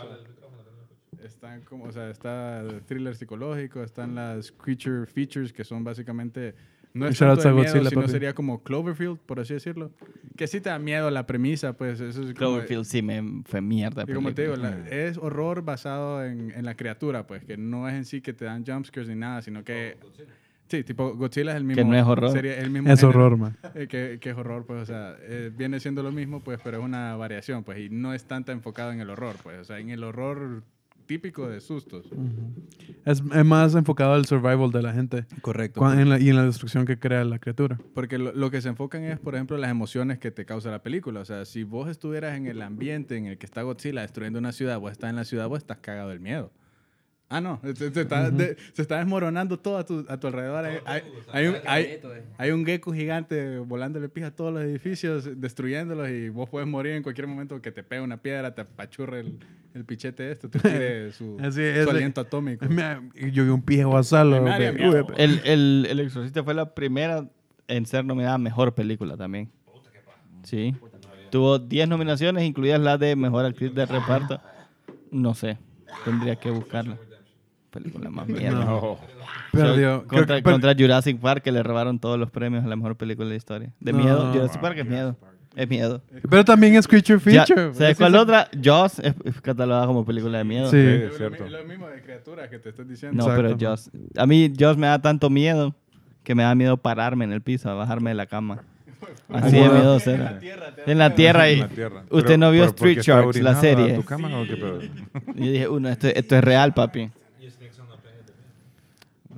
[1.24, 6.54] Están como, o sea, está el thriller psicológico, están las creature features que son básicamente
[6.94, 8.12] no es tanto de a miedo, Godzilla, sino papi.
[8.12, 9.90] sería como Cloverfield, por así decirlo.
[10.36, 13.60] Que sí te da miedo la premisa, pues eso es como, Cloverfield sí me fue
[13.60, 14.04] mierda.
[14.08, 17.88] y como te digo, la- es horror basado en, en la criatura, pues que no
[17.88, 19.96] es en sí que te dan jumpscares ni nada, sino que
[20.68, 22.30] sí, tipo Godzilla es el mismo no es horror.
[22.32, 23.18] sería el mismo Es género.
[23.20, 23.56] horror, man.
[23.74, 26.78] Eh, que, que es horror, pues, o sea, eh, viene siendo lo mismo, pues, pero
[26.78, 29.78] es una variación, pues, y no es tanta enfocado en el horror, pues, o sea,
[29.78, 30.62] en el horror
[31.08, 32.06] típico de sustos.
[33.04, 35.24] Es, es más enfocado al survival de la gente.
[35.40, 35.92] Correcto.
[35.92, 37.80] En la- y en la destrucción que crea la criatura.
[37.94, 40.82] Porque lo, lo que se enfocan es, por ejemplo, las emociones que te causa la
[40.82, 41.18] película.
[41.20, 44.52] O sea, si vos estuvieras en el ambiente en el que está Godzilla destruyendo una
[44.52, 46.52] ciudad, vos estás en la ciudad, vos estás cagado del miedo.
[47.30, 50.64] Ah, no, se, se está, de- se está desmoronando todo a tu, a tu alrededor.
[50.64, 52.00] Hay, hay- hay un, hay,
[52.38, 56.92] hay un gecko gigante volándole pija a todos los edificios, destruyéndolos y vos puedes morir
[56.94, 59.38] en cualquier momento que te pegue una piedra, te apachurre el,
[59.74, 62.64] el pichete este, te tire su, Así su aliento atómico.
[62.66, 63.60] Me- Yo vi un
[64.72, 65.06] miedo.
[65.06, 67.28] Uy, El, el, el Exorcista fue la primera
[67.66, 69.50] en ser nominada a Mejor Película también.
[70.44, 70.74] Sí.
[71.30, 74.40] Tuvo 10 nominaciones, incluidas la de Mejor Actriz de Reparto.
[75.10, 75.58] No sé,
[76.06, 76.96] tendría que buscarla.
[77.70, 78.64] Película más mierda.
[78.64, 78.98] No.
[79.52, 80.04] Perdió.
[80.06, 82.76] Creo Contra, que per- contra Jurassic Park, que le robaron todos los premios a la
[82.76, 83.70] mejor película de la historia.
[83.80, 83.98] De No.
[83.98, 85.16] miedo, Jurassic Park es miedo.
[85.56, 86.02] Es miedo.
[86.30, 87.74] Pero también es creature Ya, feature.
[87.74, 88.48] ¿Sabes cuál otra?
[88.62, 90.70] Jaws es, es catalogada como película de miedo.
[90.70, 90.76] Sí.
[90.76, 91.48] Sí, Es cierto.
[91.48, 93.26] lo, mismo de criaturas que te estoy diciendo.
[93.26, 93.56] No, pero.
[93.58, 93.90] Jaws.
[94.16, 95.74] A mí Jaws me da tanto miedo
[96.22, 98.62] que me da miedo pararme en el piso, bajarme de la cama.
[99.30, 99.72] Así de Wow.
[99.78, 100.38] miedoso era.
[100.86, 102.02] En la tierra y En la tierra.
[102.10, 103.94] usted Pero- no vio Street Sharks, la serie.
[103.94, 104.80] tu cama o qué pedo?
[105.34, 107.10] Y yo dije, uno, esto, esto es real, papi.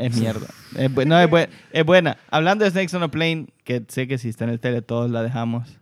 [0.07, 0.46] Es mierda.
[0.76, 2.16] Es, bu- no, es, bue- es buena.
[2.30, 5.11] Hablando de Snakes on a Plane, que sé que si está en el tele todos
[5.11, 5.78] la dejamos.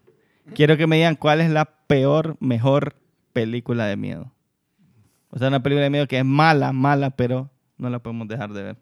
[0.54, 2.94] Quiero que me digan cuál es la peor, mejor
[3.32, 4.32] película de miedo.
[5.30, 8.52] O sea, una película de miedo que es mala, mala, pero no la podemos dejar
[8.52, 8.76] de ver.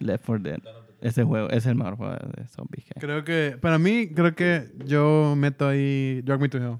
[0.00, 0.58] Left 4 Dead.
[1.00, 2.84] Ese juego, ese es el mejor juego de zombies.
[2.84, 3.00] que.
[3.00, 6.78] Creo que, para mí, creo que yo meto ahí Drag Me to Hell.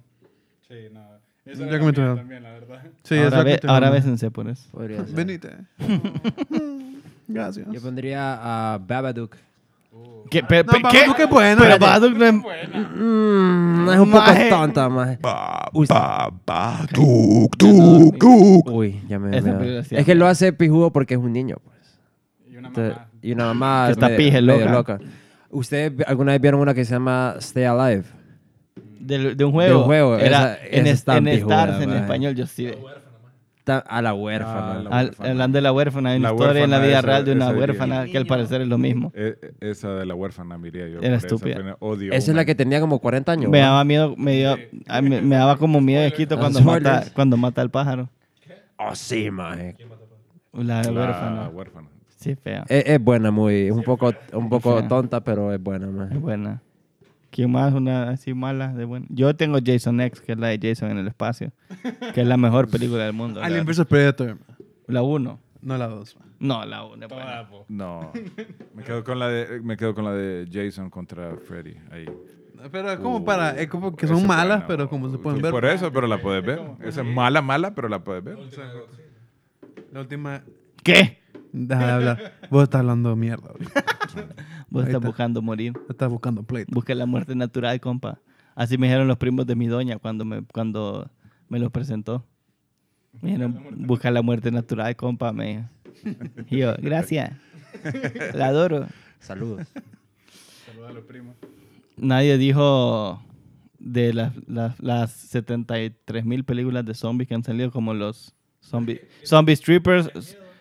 [0.68, 1.00] Sí, no.
[1.44, 2.14] Eso que me mía tocó.
[2.16, 2.82] también, la verdad.
[3.02, 3.74] Sí, ahora Drag ve- to Hell.
[3.74, 4.68] ahora bésense por eso.
[4.70, 5.14] Podría ser.
[5.14, 5.50] Venite.
[7.32, 7.66] Gracias.
[7.70, 9.36] Yo pondría a Babadook.
[10.30, 10.42] ¿Qué?
[10.42, 10.98] Pe- No, ¿qué?
[11.06, 11.62] Babadook es buena.
[11.62, 12.32] Pero Babadook no es...
[12.34, 14.48] Mm, es un poco Maje.
[14.48, 15.18] tonta, más.
[18.66, 19.36] Uy, ya me.
[19.36, 21.98] Esa me- película sí es que lo hace pijudo porque es un niño, pues.
[22.50, 23.08] Y una Entonces, mamá.
[23.22, 23.82] y una mamá.
[23.86, 24.98] Que está medio- pije, medio loca.
[25.50, 28.04] ¿Ustedes alguna vez vieron una que se llama Stay Alive?
[29.00, 29.70] De, de un juego.
[29.70, 32.00] De un juego, Era esa- en, esa es- está en pijuda, Stars en maje.
[32.02, 32.70] español, yo sí.
[33.64, 34.72] Ta- A la huérfana.
[34.72, 35.30] Ah, la Al- huérfana.
[35.30, 37.44] hablando de la huérfana, hay una La historia en la vida esa- real de una
[37.50, 39.12] esa huérfana que al parecer es lo mismo.
[39.14, 40.98] Eh, esa de la huérfana, miría yo.
[41.00, 41.56] Era esa estúpida.
[41.56, 41.76] pena.
[41.78, 42.12] Odio.
[42.12, 43.50] Esa es la que tenía como 40 años.
[43.50, 44.56] Me daba miedo, me, dio-
[45.02, 48.08] me, me daba como miedo de quito Ah, cuando mata, cuando mata al pájaro.
[48.78, 49.76] Oh, sí, maje.
[50.52, 51.48] La La huérfana.
[51.50, 51.88] huérfana.
[52.16, 52.64] Sí, fea.
[52.68, 53.66] Es, es buena, muy.
[53.68, 54.88] Es un poco, un poco fea.
[54.88, 56.14] tonta, pero es buena, maje.
[56.14, 56.60] Es buena.
[57.32, 57.72] ¿Quién más?
[57.72, 59.06] Una así mala de buena.
[59.08, 61.50] Yo tengo Jason X, que es la de Jason en el espacio.
[62.12, 63.40] Que es la mejor película del mundo.
[63.42, 64.36] Alien vs Predator.
[64.86, 65.40] la uno.
[65.62, 66.14] No la dos.
[66.38, 67.48] No, la uno es buena.
[67.68, 68.12] No.
[68.74, 71.74] me, quedo con la de, me quedo con la de Jason contra Freddy.
[71.90, 72.04] Ahí.
[72.70, 75.38] Pero es como Uh, para, es como que son malas, buena, pero como se pueden
[75.38, 75.52] sí, ver.
[75.52, 76.60] Por eso, pero la puedes ver.
[76.82, 78.36] Esa es mala, mala, pero la puedes ver.
[79.90, 80.42] La última.
[80.84, 81.18] ¿Qué?
[81.50, 82.34] Deja de hablar.
[82.50, 83.52] Vos estás hablando mierda.
[84.72, 85.06] Vos estás está.
[85.06, 85.72] buscando morir.
[85.88, 86.72] Estás buscando pleito.
[86.74, 88.18] Busca la muerte natural, compa.
[88.54, 91.10] Así me dijeron los primos de mi doña cuando me, cuando
[91.48, 92.24] me los presentó.
[93.20, 95.32] Me dijeron, busca la muerte natural, compa.
[95.32, 95.68] Me.
[96.50, 97.32] Y yo, gracias.
[98.34, 98.86] La adoro.
[99.20, 99.66] Saludos.
[100.66, 101.34] Saludos a los primos.
[101.96, 103.22] Nadie dijo
[103.78, 109.00] de las, las, las 73 mil películas de zombies que han salido como los zombie,
[109.24, 110.08] zombie strippers,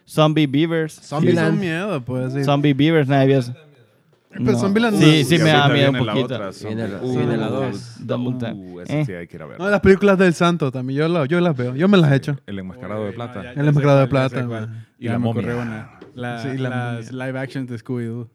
[0.06, 1.00] zombie beavers.
[1.02, 2.34] Zombie- Sí, miedo, pues.
[2.34, 2.44] Sí.
[2.44, 3.40] Zombie beavers, nadie vio
[4.34, 6.26] Pero Zombieland no- Sí, sí Y me da miedo un viene la poquito.
[6.36, 7.18] otra, Viene la- zombie.
[7.18, 7.96] viene la Uh, dos.
[8.08, 8.56] Double tap.
[8.56, 9.06] Uh, esa Eh.
[9.06, 9.60] sí hay que ir a ver.
[9.60, 11.00] No, las películas del santo también.
[11.00, 11.76] Yo, la- yo las veo.
[11.76, 12.38] Yo me las he hecho.
[12.46, 13.36] El enmascarado de plata.
[13.40, 14.88] No, ya- El ya enmascarado de plata, man.
[14.98, 15.56] Y la me momia.
[15.56, 15.90] una.
[16.16, 17.26] La- Sí, la las momia.
[17.28, 18.30] live actions de Scooby-Doo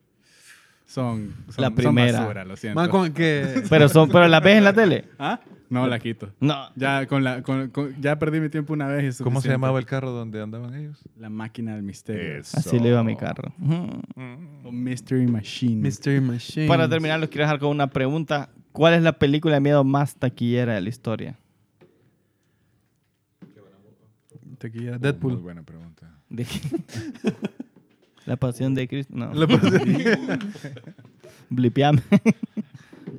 [0.87, 2.21] son, son, La son primera.
[2.21, 2.81] basura, lo siento.
[2.93, 3.63] Man, que.
[3.71, 5.05] Pero, son, pero las ves en la tele.
[5.19, 5.41] ¿Ah?
[5.69, 6.31] No, la quito.
[6.41, 6.69] No.
[6.77, 9.21] Ya, con la, con- con- ya perdí mi tiempo una vez.
[9.21, 10.99] y ¿Cómo se llamaba el carro donde andaban ellos?
[11.19, 12.39] La máquina del misterio.
[12.39, 12.57] Eso.
[12.59, 13.53] Así le iba a mi carro.
[14.65, 15.77] O Mystery Machine.
[15.83, 16.69] Mystery Machine.
[16.69, 18.49] Para terminar, los quiero dejar con una pregunta.
[18.73, 21.39] ¿Cuál es la película de miedo más taquillera de la historia?
[24.59, 25.37] Tequila, Muy Deadpool.
[25.37, 26.11] buena pregunta.
[26.29, 26.61] ¿De qué?
[28.27, 29.13] La pasión de Cristo.
[29.17, 29.33] No.
[29.35, 30.39] Le pasé-
[31.51, 32.03] Blipeame.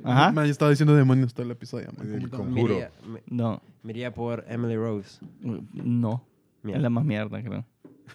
[0.04, 0.32] Ajá.
[0.32, 1.88] Man, yo estaba diciendo demonios todo el episodio.
[1.96, 2.12] man.
[2.14, 2.74] El ¿Cómo conjuro.
[2.74, 3.62] Miría, me, No.
[3.82, 5.18] me iría por Emily Rose.
[5.40, 6.24] No.
[6.62, 6.78] Mierda.
[6.78, 7.64] Es la más mierda, creo.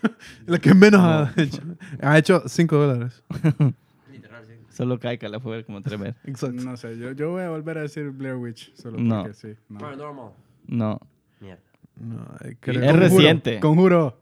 [0.47, 1.61] La que menos ha hecho.
[2.01, 3.23] Ha hecho 5 dólares.
[4.69, 6.15] Solo Kaika la fue ver como tres veces.
[6.25, 6.63] Exacto.
[6.63, 8.73] No sé, yo, yo voy a volver a decir Blair Witch.
[8.73, 9.21] Solo No.
[9.21, 9.49] porque sí.
[9.69, 9.77] No.
[9.79, 10.31] Paranormal.
[10.67, 10.99] No.
[11.39, 11.61] Mierda.
[11.99, 13.59] No, eh, creo- Es reciente.
[13.59, 14.19] Conjuro.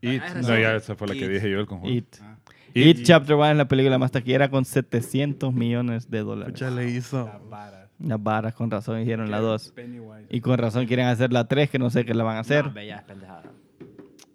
[0.00, 0.20] It.
[0.24, 1.30] Ah, No, ya esa fue la que It.
[1.30, 1.92] dije yo, el conjuro.
[1.92, 2.16] It.
[2.20, 2.31] Ah.
[2.74, 6.52] It, Chapter 1 es la película más taquillera con 700 millones de dólares.
[6.52, 7.24] Pucha, le hizo.
[7.26, 7.88] La vara.
[7.98, 9.72] Las varas con razón hicieron la 2.
[9.76, 10.26] Pennywise.
[10.30, 12.72] Y con razón quieren hacer la 3, que no sé qué la van a hacer.
[12.72, 13.42] No, ya pendejada.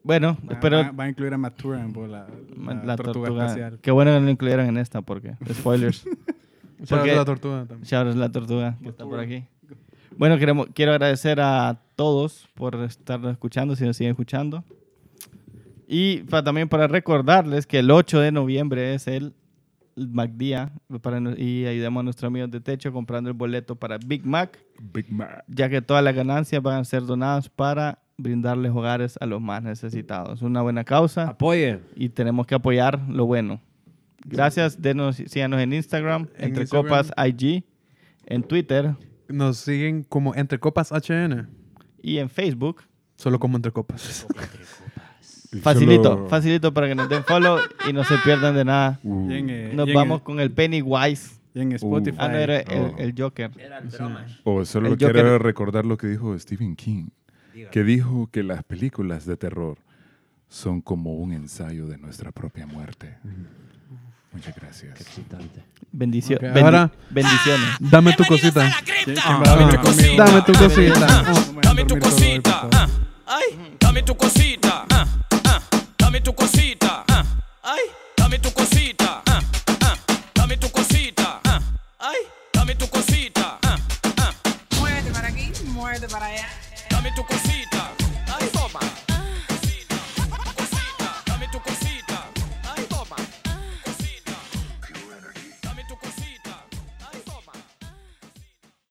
[0.03, 2.27] Bueno, Va, espero va- va a incluir a Maturan por la,
[2.57, 3.45] la, la, tortuga, tortuga.
[3.47, 3.79] espacial.
[3.81, 5.35] Qué bueno que no lo incluyeron en esta, porque.
[5.53, 6.03] Spoilers.
[6.05, 6.19] Shout
[6.79, 7.81] out Porque- la tortuga también.
[7.83, 9.43] Shout la tortuga que está por aquí.
[10.15, 14.63] Bueno, queremos, quiero agradecer a todos por estar escuchando, si nos siguen escuchando.
[15.87, 19.33] Y pa- también para recordarles que el 8 de noviembre es el
[19.95, 20.71] MacDía
[21.01, 24.59] para, y ayudemos a nuestros amigos de Techo comprando el boleto para Big Mac,
[24.93, 25.43] Big Mac.
[25.47, 29.63] ya que todas las ganancias van a ser donadas para brindarles hogares a los más
[29.63, 30.41] necesitados.
[30.43, 31.81] Una buena causa Apoyen.
[31.95, 33.59] y tenemos que apoyar lo bueno.
[34.25, 36.85] Gracias, denos, síganos en Instagram, En entre Instagram.
[36.91, 37.63] copas IG,
[38.25, 38.93] en Twitter
[39.29, 41.47] Nos siguen como Entre Copas HN.
[42.03, 42.83] y en Facebook.
[43.15, 44.27] Solo como Entre Copas.
[44.29, 44.86] Y
[45.61, 48.99] Facilito, solo- facilito para que nos den follow y no se pierdan de nada.
[49.03, 51.37] Uh, Y en, eh, Nos y en- vamos con el Pennywise.
[51.53, 52.17] Y en Spotify.
[52.19, 52.95] Ah, no, era el, Oh.
[52.99, 53.51] el Joker.
[53.57, 54.25] Era el drama.
[54.43, 55.41] O solo El quiero Joker.
[55.41, 57.07] recordar lo que dijo Stephen King,
[57.71, 59.77] que dijo que las películas de terror
[60.49, 63.17] son como un ensayo de nuestra propia muerte.
[64.31, 64.99] Muchas gracias.
[65.01, 65.63] Excitante.
[65.91, 67.69] Bendicio- Ok, bendi- ahora- bendiciones.
[67.79, 68.69] Dame tu cosita.
[68.85, 69.43] ¿Quién- quién Ah, ah?
[69.55, 70.15] Dame tu cosita.
[70.25, 72.69] Dame tu hoy, por cosita, favor.
[72.75, 72.87] ah.
[73.25, 74.85] ay, dame tu cosita,
[75.47, 75.61] ah, ah.
[75.97, 77.23] dame tu cosita, ah.
[77.63, 77.83] ay,
[78.17, 79.41] dame tu cosita, ah,
[79.81, 79.95] ah.
[80.35, 81.59] dame tu cosita, ah.
[81.99, 82.19] ay,
[82.53, 82.85] dame tu cosita, ah, ah.
[82.85, 82.85] Muévete para aquí, muévete para allá.
[82.85, 83.36] dame tu cosita,